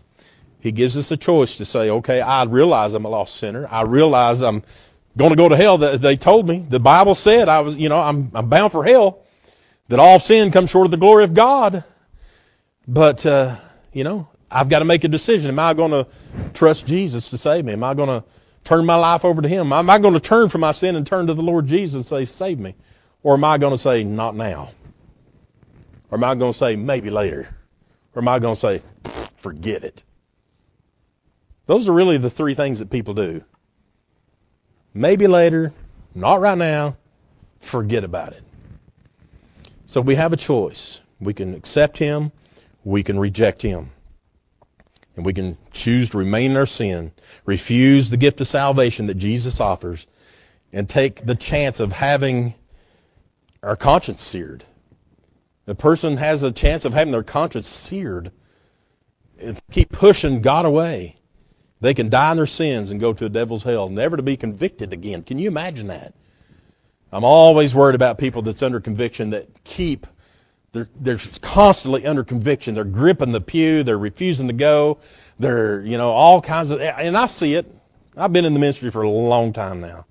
He 0.62 0.72
gives 0.72 0.96
us 0.96 1.12
a 1.12 1.18
choice 1.18 1.58
to 1.58 1.66
say, 1.66 1.90
okay, 1.90 2.22
I 2.22 2.44
realize 2.44 2.94
I'm 2.94 3.06
a 3.06 3.10
lost 3.10 3.36
sinner. 3.36 3.68
I 3.70 3.82
realize 3.82 4.42
I'm 4.42 4.64
going 5.18 5.32
to 5.32 5.36
go 5.36 5.50
to 5.50 5.58
hell. 5.58 5.78
They 5.78 6.16
told 6.16 6.48
me. 6.48 6.60
The 6.60 6.80
Bible 6.80 7.16
said 7.16 7.50
I 7.50 7.60
was, 7.62 7.76
you 7.76 7.90
know, 7.90 8.00
I'm, 8.00 8.32
I'm 8.34 8.48
bound 8.48 8.72
for 8.72 8.86
hell. 8.86 9.24
That 9.90 10.00
all 10.00 10.20
sin 10.20 10.52
comes 10.52 10.70
short 10.70 10.86
of 10.86 10.92
the 10.92 10.98
glory 10.98 11.24
of 11.24 11.34
God. 11.34 11.84
But, 12.88 13.26
uh, 13.26 13.58
you 13.92 14.04
know, 14.04 14.29
I've 14.52 14.70
got 14.70 14.80
to 14.80 14.86
make 14.86 15.04
a 15.04 15.08
decision. 15.08 15.50
Am 15.50 15.60
I 15.60 15.74
going 15.74 15.92
to 15.92 16.08
trust 16.54 16.88
Jesus 16.88 17.30
to 17.30 17.38
save 17.38 17.66
me? 17.66 17.74
Am 17.74 17.84
I 17.84 17.94
going 17.94 18.10
to 18.10 18.28
turn 18.64 18.86
my 18.86 18.96
life 18.96 19.24
over 19.24 19.42
to 19.42 19.48
Him? 19.48 19.72
Am 19.72 19.90
I 19.90 20.00
going 20.00 20.14
to 20.14 20.20
turn 20.20 20.50
from 20.50 20.62
my 20.62 20.72
sin 20.72 20.96
and 20.96 21.06
turn 21.06 21.28
to 21.28 21.34
the 21.34 21.42
Lord 21.42 21.68
Jesus 21.68 21.96
and 21.96 22.06
say, 22.06 22.26
save 22.26 22.60
me? 22.60 22.76
Or 23.22 23.36
am 23.36 23.44
I 23.44 23.58
going 23.58 23.74
to 23.74 23.78
say, 23.78 24.04
not 24.04 24.36
now? 24.36 24.72
Or 26.10 26.18
am 26.18 26.24
I 26.24 26.36
going 26.36 26.52
to 26.52 26.58
say, 26.58 26.76
maybe 26.76 27.10
later? 27.10 27.56
Or 28.16 28.22
am 28.22 28.28
I 28.28 28.40
going 28.40 28.56
to 28.56 28.60
say, 28.60 28.82
forget 29.38 29.84
it? 29.84 30.04
Those 31.66 31.88
are 31.88 31.94
really 31.94 32.18
the 32.18 32.32
three 32.32 32.56
things 32.56 32.80
that 32.80 32.90
people 32.90 33.14
do. 33.14 33.44
Maybe 34.94 35.28
later, 35.28 35.72
not 36.16 36.42
right 36.42 36.58
now, 36.58 36.98
forget 37.60 38.04
about 38.04 38.34
it. 38.34 38.44
So 39.86 40.02
we 40.02 40.16
have 40.16 40.34
a 40.34 40.38
choice. 40.38 41.02
We 41.20 41.34
can 41.34 41.54
accept 41.54 41.98
Him, 41.98 42.32
we 42.84 43.04
can 43.04 43.20
reject 43.20 43.62
Him. 43.62 43.92
And 45.20 45.26
we 45.26 45.34
can 45.34 45.58
choose 45.74 46.12
to 46.12 46.18
remain 46.18 46.52
in 46.52 46.58
our 46.58 46.66
sin, 46.66 47.12
refuse 47.46 48.10
the 48.10 48.16
gift 48.16 48.40
of 48.40 48.48
salvation 48.48 49.08
that 49.08 49.16
Jesus 49.16 49.60
offers, 49.60 50.08
and 50.72 50.88
take 50.88 51.26
the 51.26 51.36
chance 51.36 51.82
of 51.82 51.92
having 51.92 52.54
our 53.62 53.76
conscience 53.76 54.22
seared. 54.22 54.64
The 55.66 55.76
person 55.76 56.16
has 56.16 56.42
a 56.42 56.54
chance 56.54 56.86
of 56.86 56.94
having 56.94 57.12
their 57.12 57.22
conscience 57.22 57.68
seared. 57.68 58.32
If 59.38 59.56
they 59.56 59.74
keep 59.74 59.92
pushing 59.92 60.42
God 60.42 60.64
away, 60.64 61.18
they 61.82 61.94
can 61.94 62.08
die 62.08 62.32
in 62.32 62.38
their 62.38 62.46
sins 62.46 62.90
and 62.90 62.98
go 62.98 63.12
to 63.12 63.26
the 63.26 63.30
devil's 63.30 63.64
hell, 63.64 63.90
never 63.90 64.16
to 64.16 64.24
be 64.24 64.38
convicted 64.38 64.94
again. 64.94 65.24
Can 65.24 65.38
you 65.38 65.50
imagine 65.50 65.88
that? 65.88 66.14
I'm 67.12 67.26
always 67.26 67.76
worried 67.76 67.96
about 67.96 68.18
people 68.18 68.42
that's 68.42 68.64
under 68.64 68.80
conviction 68.80 69.32
that 69.32 69.66
keep 69.66 70.08
they're, 70.72 70.90
they're 71.00 71.20
constantly 71.42 72.06
under 72.06 72.24
conviction. 72.24 72.76
They're 72.76 72.84
gripping 72.84 73.32
the 73.32 73.42
pew. 73.42 73.84
They're 73.84 73.98
refusing 73.98 74.48
to 74.48 74.54
go. 74.54 75.00
They're, 75.40 75.82
you 75.82 75.98
know, 75.98 76.12
all 76.12 76.42
kinds 76.42 76.72
of, 76.72 76.80
and 76.82 77.18
I 77.18 77.26
see 77.26 77.56
it. 77.56 77.74
I've 78.16 78.34
been 78.34 78.46
in 78.46 78.54
the 78.54 78.60
ministry 78.60 78.92
for 78.92 79.02
a 79.02 79.10
long 79.10 79.54
time 79.54 79.82
now. 79.82 80.06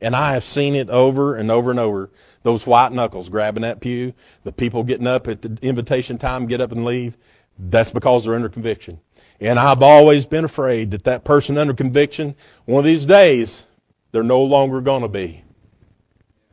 And 0.00 0.14
I 0.14 0.34
have 0.34 0.44
seen 0.44 0.74
it 0.74 0.90
over 0.90 1.36
and 1.36 1.50
over 1.50 1.70
and 1.70 1.80
over. 1.80 2.10
Those 2.42 2.66
white 2.66 2.92
knuckles 2.92 3.28
grabbing 3.28 3.62
that 3.62 3.80
pew, 3.80 4.12
the 4.44 4.52
people 4.52 4.84
getting 4.84 5.06
up 5.06 5.26
at 5.26 5.42
the 5.42 5.58
invitation 5.62 6.18
time, 6.18 6.46
get 6.46 6.60
up 6.60 6.70
and 6.70 6.84
leave. 6.84 7.16
That's 7.58 7.90
because 7.90 8.24
they're 8.24 8.34
under 8.34 8.50
conviction. 8.50 9.00
And 9.40 9.58
I've 9.58 9.82
always 9.82 10.26
been 10.26 10.44
afraid 10.44 10.90
that 10.90 11.04
that 11.04 11.24
person 11.24 11.56
under 11.56 11.74
conviction, 11.74 12.36
one 12.66 12.80
of 12.80 12.84
these 12.84 13.06
days, 13.06 13.66
they're 14.12 14.22
no 14.22 14.42
longer 14.42 14.80
going 14.80 15.02
to 15.02 15.08
be. 15.08 15.42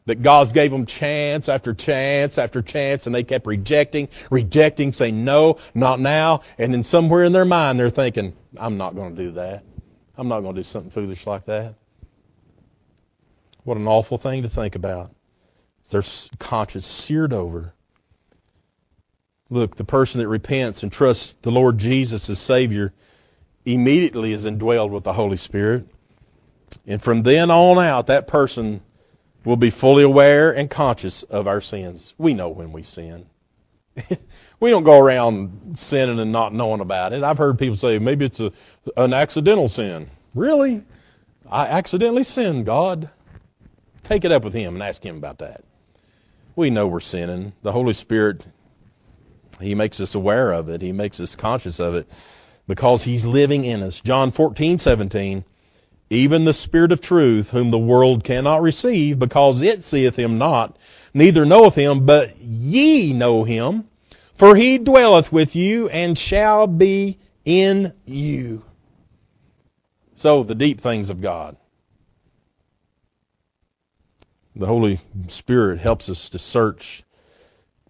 That 0.06 0.22
God's 0.22 0.52
gave 0.52 0.72
them 0.72 0.86
chance 0.86 1.48
after 1.48 1.74
chance 1.74 2.38
after 2.38 2.62
chance, 2.62 3.06
and 3.06 3.16
they 3.16 3.24
kept 3.24 3.48
rejecting, 3.48 4.10
rejecting, 4.30 4.92
saying, 4.92 5.24
no, 5.24 5.58
not 5.74 6.00
now. 6.00 6.42
And 6.58 6.74
then 6.74 6.84
somewhere 6.84 7.24
in 7.24 7.32
their 7.32 7.46
mind, 7.46 7.80
they're 7.80 7.90
thinking, 7.90 8.34
I'm 8.58 8.78
not 8.78 8.96
going 8.96 9.16
to 9.16 9.22
do 9.24 9.32
that. 9.32 9.64
I'm 10.18 10.28
not 10.28 10.42
going 10.42 10.56
to 10.56 10.60
do 10.60 10.64
something 10.66 10.92
foolish 10.92 11.26
like 11.26 11.46
that. 11.46 11.76
What 13.64 13.78
an 13.78 13.88
awful 13.88 14.18
thing 14.18 14.44
to 14.44 14.50
think 14.50 14.76
about. 14.76 15.12
Their 15.90 16.04
conscience 16.38 16.86
seared 16.86 17.32
over. 17.32 17.74
Look, 19.50 19.76
the 19.76 19.86
person 19.86 20.20
that 20.20 20.28
repents 20.28 20.84
and 20.84 20.92
trusts 20.92 21.38
the 21.42 21.52
Lord 21.52 21.78
Jesus 21.78 22.30
as 22.30 22.40
Savior 22.40 22.94
immediately 23.66 24.34
is 24.34 24.46
indwelled 24.46 24.90
with 24.90 25.04
the 25.04 25.14
Holy 25.14 25.38
Spirit. 25.38 25.88
And 26.86 27.02
from 27.02 27.24
then 27.24 27.52
on 27.52 27.84
out, 27.84 28.08
that 28.08 28.28
person 28.28 28.82
will 29.46 29.58
be 29.58 29.70
fully 29.70 30.04
aware 30.04 30.52
and 30.52 30.70
conscious 30.70 31.24
of 31.24 31.48
our 31.48 31.62
sins. 31.62 32.14
We 32.18 32.34
know 32.34 32.50
when 32.50 32.72
we 32.72 32.84
sin. 32.84 33.28
we 34.60 34.70
don't 34.70 34.84
go 34.84 35.00
around 35.00 35.78
sinning 35.78 36.20
and 36.20 36.32
not 36.32 36.54
knowing 36.54 36.82
about 36.82 37.14
it. 37.14 37.24
I've 37.24 37.38
heard 37.38 37.60
people 37.60 37.76
say 37.76 38.00
maybe 38.00 38.26
it's 38.26 38.40
a, 38.40 38.52
an 38.98 39.14
accidental 39.14 39.68
sin. 39.68 40.10
Really? 40.34 40.84
I 41.50 41.68
accidentally 41.68 42.24
sinned, 42.24 42.66
God. 42.66 43.10
Take 44.04 44.26
it 44.26 44.32
up 44.32 44.44
with 44.44 44.54
Him 44.54 44.76
and 44.76 44.84
ask 44.84 45.06
Him 45.06 45.18
about 45.18 45.40
that. 45.40 45.64
We 46.56 46.70
know 46.70 46.88
we're 46.88 47.00
sinning. 47.00 47.54
The 47.62 47.72
Holy 47.72 47.94
Spirit, 47.94 48.46
He 49.60 49.76
makes 49.76 50.00
us 50.00 50.16
aware 50.16 50.52
of 50.52 50.70
it, 50.70 50.82
He 50.82 50.92
makes 50.92 51.20
us 51.20 51.36
conscious 51.36 51.80
of 51.80 51.94
it 51.96 52.10
because 52.68 53.04
He's 53.04 53.26
living 53.26 53.66
in 53.66 53.84
us. 53.84 54.02
John 54.02 54.32
14, 54.32 54.80
17. 54.80 55.44
Even 56.14 56.46
the 56.46 56.54
Spirit 56.54 56.92
of 56.92 57.02
truth, 57.02 57.52
whom 57.52 57.72
the 57.72 57.80
world 57.80 58.24
cannot 58.24 58.62
receive, 58.62 59.18
because 59.18 59.62
it 59.62 59.84
seeth 59.84 60.16
him 60.16 60.38
not, 60.38 60.78
neither 61.14 61.46
knoweth 61.46 61.76
him, 61.76 62.06
but 62.06 62.38
ye 62.38 63.14
know 63.14 63.44
him, 63.44 63.88
for 64.36 64.56
he 64.56 64.78
dwelleth 64.78 65.32
with 65.32 65.56
you 65.56 65.90
and 65.90 66.18
shall 66.18 66.68
be 66.68 67.18
in 67.46 67.94
you. 68.06 68.64
So, 70.14 70.44
the 70.44 70.56
deep 70.56 70.80
things 70.80 71.10
of 71.10 71.20
God. 71.20 71.58
The 74.56 74.68
Holy 74.68 75.02
Spirit 75.28 75.80
helps 75.80 76.10
us 76.10 76.30
to 76.30 76.38
search 76.38 77.04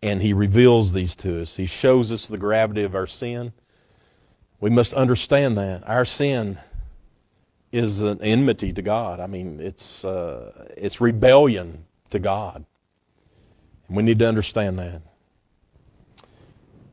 and 0.04 0.22
He 0.22 0.34
reveals 0.34 0.92
these 0.92 1.16
to 1.18 1.42
us. 1.42 1.56
He 1.56 1.66
shows 1.66 2.12
us 2.12 2.28
the 2.28 2.38
gravity 2.38 2.84
of 2.84 2.94
our 2.94 3.08
sin. 3.08 3.54
We 4.60 4.70
must 4.70 4.94
understand 4.94 5.58
that. 5.58 5.88
Our 5.88 6.04
sin 6.04 6.58
is 7.74 8.02
an 8.02 8.22
enmity 8.22 8.72
to 8.72 8.84
God. 8.84 9.20
I 9.20 9.26
mean, 9.26 9.60
it's, 9.60 10.06
uh, 10.06 10.70
it's 10.78 11.02
rebellion 11.02 11.86
to 12.12 12.20
God. 12.20 12.66
And 13.88 13.98
we 13.98 14.04
need 14.04 14.20
to 14.20 14.28
understand 14.28 14.78
that. 14.78 15.02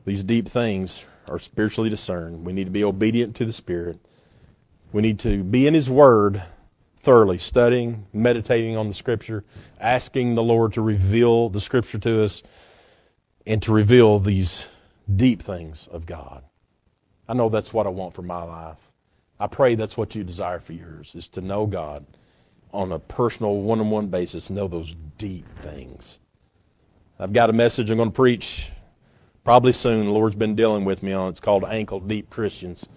These 0.05 0.23
deep 0.23 0.47
things 0.47 1.05
are 1.29 1.37
spiritually 1.37 1.91
discerned. 1.91 2.43
We 2.45 2.51
need 2.51 2.63
to 2.63 2.71
be 2.71 2.83
obedient 2.83 3.35
to 3.35 3.45
the 3.45 3.53
Spirit. 3.53 3.99
We 4.91 5.03
need 5.03 5.19
to 5.19 5.43
be 5.43 5.67
in 5.67 5.75
His 5.75 5.87
Word 5.87 6.41
thoroughly, 6.99 7.37
studying, 7.37 8.07
meditating 8.11 8.75
on 8.75 8.87
the 8.87 8.93
Scripture, 8.95 9.43
asking 9.79 10.33
the 10.33 10.43
Lord 10.43 10.73
to 10.73 10.81
reveal 10.81 11.49
the 11.49 11.61
Scripture 11.61 11.99
to 11.99 12.23
us 12.23 12.41
and 13.45 13.61
to 13.61 13.71
reveal 13.71 14.19
these 14.19 14.67
deep 15.15 15.43
things 15.43 15.85
of 15.87 16.07
God. 16.07 16.43
I 17.29 17.35
know 17.35 17.49
that's 17.49 17.71
what 17.71 17.85
I 17.85 17.89
want 17.89 18.15
for 18.15 18.23
my 18.23 18.41
life. 18.41 18.90
I 19.41 19.47
pray 19.47 19.73
that's 19.73 19.97
what 19.97 20.13
you 20.13 20.23
desire 20.23 20.59
for 20.59 20.73
yours, 20.73 21.15
is 21.15 21.27
to 21.29 21.41
know 21.41 21.65
God 21.65 22.05
on 22.71 22.91
a 22.91 22.99
personal, 22.99 23.55
one 23.57 23.79
on 23.79 23.89
one 23.89 24.07
basis, 24.07 24.51
know 24.51 24.67
those 24.67 24.95
deep 25.17 25.47
things. 25.59 26.19
I've 27.19 27.33
got 27.33 27.49
a 27.49 27.53
message 27.53 27.89
I'm 27.89 27.97
going 27.97 28.11
to 28.11 28.15
preach 28.15 28.71
probably 29.43 29.71
soon. 29.71 30.05
The 30.05 30.11
Lord's 30.11 30.35
been 30.35 30.55
dealing 30.55 30.85
with 30.85 31.01
me 31.01 31.11
on. 31.11 31.29
It's 31.29 31.39
called 31.39 31.65
Ankle 31.65 31.99
Deep 32.01 32.29
Christians. 32.29 32.87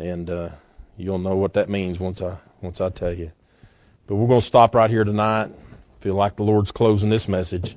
And 0.00 0.28
uh, 0.28 0.48
you'll 0.96 1.20
know 1.20 1.36
what 1.36 1.54
that 1.54 1.68
means 1.68 2.00
once 2.00 2.20
I, 2.20 2.38
once 2.60 2.80
I 2.80 2.90
tell 2.90 3.12
you. 3.12 3.30
But 4.08 4.16
we're 4.16 4.28
going 4.28 4.40
to 4.40 4.46
stop 4.46 4.74
right 4.74 4.90
here 4.90 5.04
tonight. 5.04 5.50
Feel 6.00 6.16
like 6.16 6.34
the 6.34 6.42
Lord's 6.42 6.72
closing 6.72 7.08
this 7.08 7.28
message. 7.28 7.76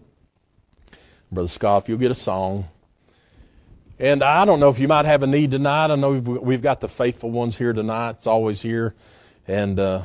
Brother 1.32 1.48
Scott, 1.48 1.84
if 1.84 1.90
you'll 1.90 2.00
get 2.00 2.10
a 2.10 2.16
song. 2.16 2.68
And 3.98 4.24
I 4.24 4.44
don't 4.44 4.60
know 4.60 4.68
if 4.68 4.78
you 4.78 4.90
might 4.90 5.06
have 5.06 5.24
a 5.24 5.28
need 5.28 5.52
tonight. 5.52 5.90
I 5.90 5.96
know 5.96 6.12
we've, 6.12 6.62
got 6.62 6.82
the 6.82 6.90
faithful 6.90 7.32
ones 7.32 7.58
here 7.58 7.72
tonight. 7.72 8.12
It's 8.12 8.28
always 8.28 8.62
here. 8.62 8.94
And 9.48 9.80
uh, 9.80 10.02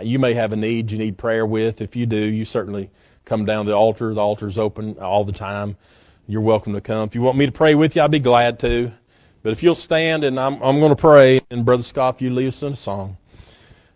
you 0.00 0.20
may 0.20 0.34
have 0.34 0.52
a 0.52 0.56
need 0.56 0.92
you 0.92 0.98
need 0.98 1.18
prayer 1.18 1.44
with. 1.44 1.80
If 1.80 1.96
you 1.96 2.06
do, 2.06 2.16
you 2.16 2.44
certainly 2.44 2.88
come 3.24 3.44
down 3.44 3.64
to 3.64 3.72
the 3.72 3.76
altar. 3.76 4.14
The 4.14 4.20
altar's 4.20 4.58
open 4.58 4.98
all 4.98 5.24
the 5.24 5.32
time. 5.32 5.76
You're 6.28 6.40
welcome 6.40 6.72
to 6.74 6.80
come. 6.80 7.08
If 7.08 7.16
you 7.16 7.22
want 7.22 7.36
me 7.36 7.46
to 7.46 7.52
pray 7.52 7.74
with 7.74 7.96
you, 7.96 8.02
I'd 8.02 8.12
be 8.12 8.20
glad 8.20 8.60
to. 8.60 8.92
But 9.42 9.52
if 9.52 9.62
you'll 9.62 9.74
stand 9.74 10.22
and 10.22 10.38
I'm, 10.38 10.62
I'm 10.62 10.78
going 10.78 10.90
to 10.90 10.96
pray, 10.96 11.40
and 11.50 11.64
Brother 11.64 11.82
Scott, 11.82 12.20
you 12.20 12.30
lead 12.30 12.48
us 12.48 12.62
in 12.62 12.74
a 12.74 12.76
song. 12.76 13.16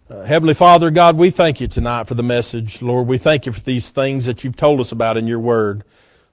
Uh, 0.08 0.24
Heavenly 0.24 0.54
Father, 0.54 0.90
God, 0.90 1.16
we 1.16 1.30
thank 1.30 1.60
you 1.60 1.68
tonight 1.68 2.08
for 2.08 2.14
the 2.14 2.22
message. 2.24 2.82
Lord, 2.82 3.06
we 3.06 3.16
thank 3.16 3.46
you 3.46 3.52
for 3.52 3.60
these 3.60 3.90
things 3.90 4.26
that 4.26 4.42
you've 4.42 4.56
told 4.56 4.80
us 4.80 4.90
about 4.90 5.16
in 5.16 5.28
your 5.28 5.38
word. 5.38 5.84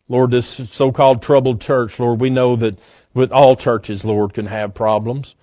Lord, 0.10 0.32
this 0.32 0.48
so-called 0.48 1.22
troubled 1.22 1.60
church, 1.60 2.00
Lord, 2.00 2.22
we 2.22 2.30
know 2.30 2.56
that 2.56 2.80
with 3.14 3.32
all 3.32 3.56
churches, 3.56 4.06
Lord, 4.06 4.34
can 4.34 4.46
have 4.46 4.74
problems. 4.74 5.36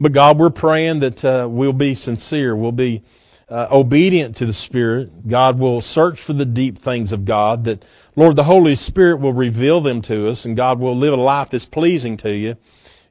But 0.00 0.12
God, 0.12 0.38
we're 0.38 0.50
praying 0.50 1.00
that 1.00 1.24
uh, 1.24 1.46
we'll 1.50 1.72
be 1.72 1.94
sincere. 1.94 2.56
We'll 2.56 2.72
be 2.72 3.02
uh, 3.48 3.66
obedient 3.70 4.36
to 4.36 4.46
the 4.46 4.52
Spirit. 4.52 5.28
God 5.28 5.58
will 5.58 5.80
search 5.80 6.20
for 6.20 6.32
the 6.32 6.44
deep 6.44 6.78
things 6.78 7.12
of 7.12 7.24
God. 7.24 7.64
That, 7.64 7.84
Lord, 8.14 8.36
the 8.36 8.44
Holy 8.44 8.74
Spirit 8.74 9.20
will 9.20 9.32
reveal 9.32 9.80
them 9.80 10.02
to 10.02 10.28
us 10.28 10.44
and 10.44 10.56
God 10.56 10.78
will 10.78 10.96
live 10.96 11.14
a 11.14 11.16
life 11.16 11.50
that's 11.50 11.64
pleasing 11.64 12.16
to 12.18 12.34
you. 12.34 12.56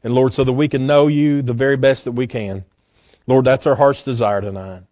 And 0.03 0.13
Lord, 0.13 0.33
so 0.33 0.43
that 0.43 0.53
we 0.53 0.67
can 0.67 0.85
know 0.87 1.07
you 1.07 1.41
the 1.41 1.53
very 1.53 1.75
best 1.75 2.05
that 2.05 2.11
we 2.13 2.27
can. 2.27 2.65
Lord, 3.25 3.45
that's 3.45 3.67
our 3.67 3.75
heart's 3.75 4.03
desire 4.03 4.41
tonight. 4.41 4.83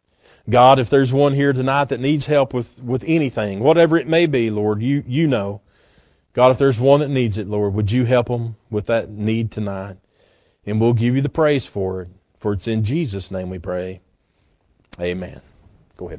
God, 0.49 0.77
if 0.77 0.89
there's 0.89 1.13
one 1.13 1.33
here 1.33 1.53
tonight 1.53 1.85
that 1.89 1.99
needs 1.99 2.25
help 2.25 2.53
with, 2.53 2.81
with 2.81 3.03
anything, 3.07 3.59
whatever 3.59 3.97
it 3.97 4.07
may 4.07 4.25
be, 4.27 4.49
Lord, 4.49 4.81
you, 4.81 5.03
you 5.07 5.27
know. 5.27 5.61
God, 6.35 6.51
if 6.51 6.57
there's 6.57 6.81
one 6.81 6.99
that 6.99 7.09
needs 7.09 7.37
it, 7.37 7.47
Lord, 7.47 7.73
would 7.73 7.91
you 7.93 8.03
help 8.03 8.27
them 8.27 8.57
with 8.69 8.87
that 8.87 9.09
need 9.09 9.51
tonight? 9.51 9.95
And 10.65 10.81
we'll 10.81 10.91
give 10.91 11.15
you 11.15 11.21
the 11.21 11.29
praise 11.29 11.65
for 11.65 12.01
it. 12.01 12.09
For 12.37 12.51
it's 12.51 12.67
in 12.67 12.83
Jesus' 12.83 13.31
name 13.31 13.49
we 13.49 13.57
pray. 13.57 14.01
Amen. 14.99 15.39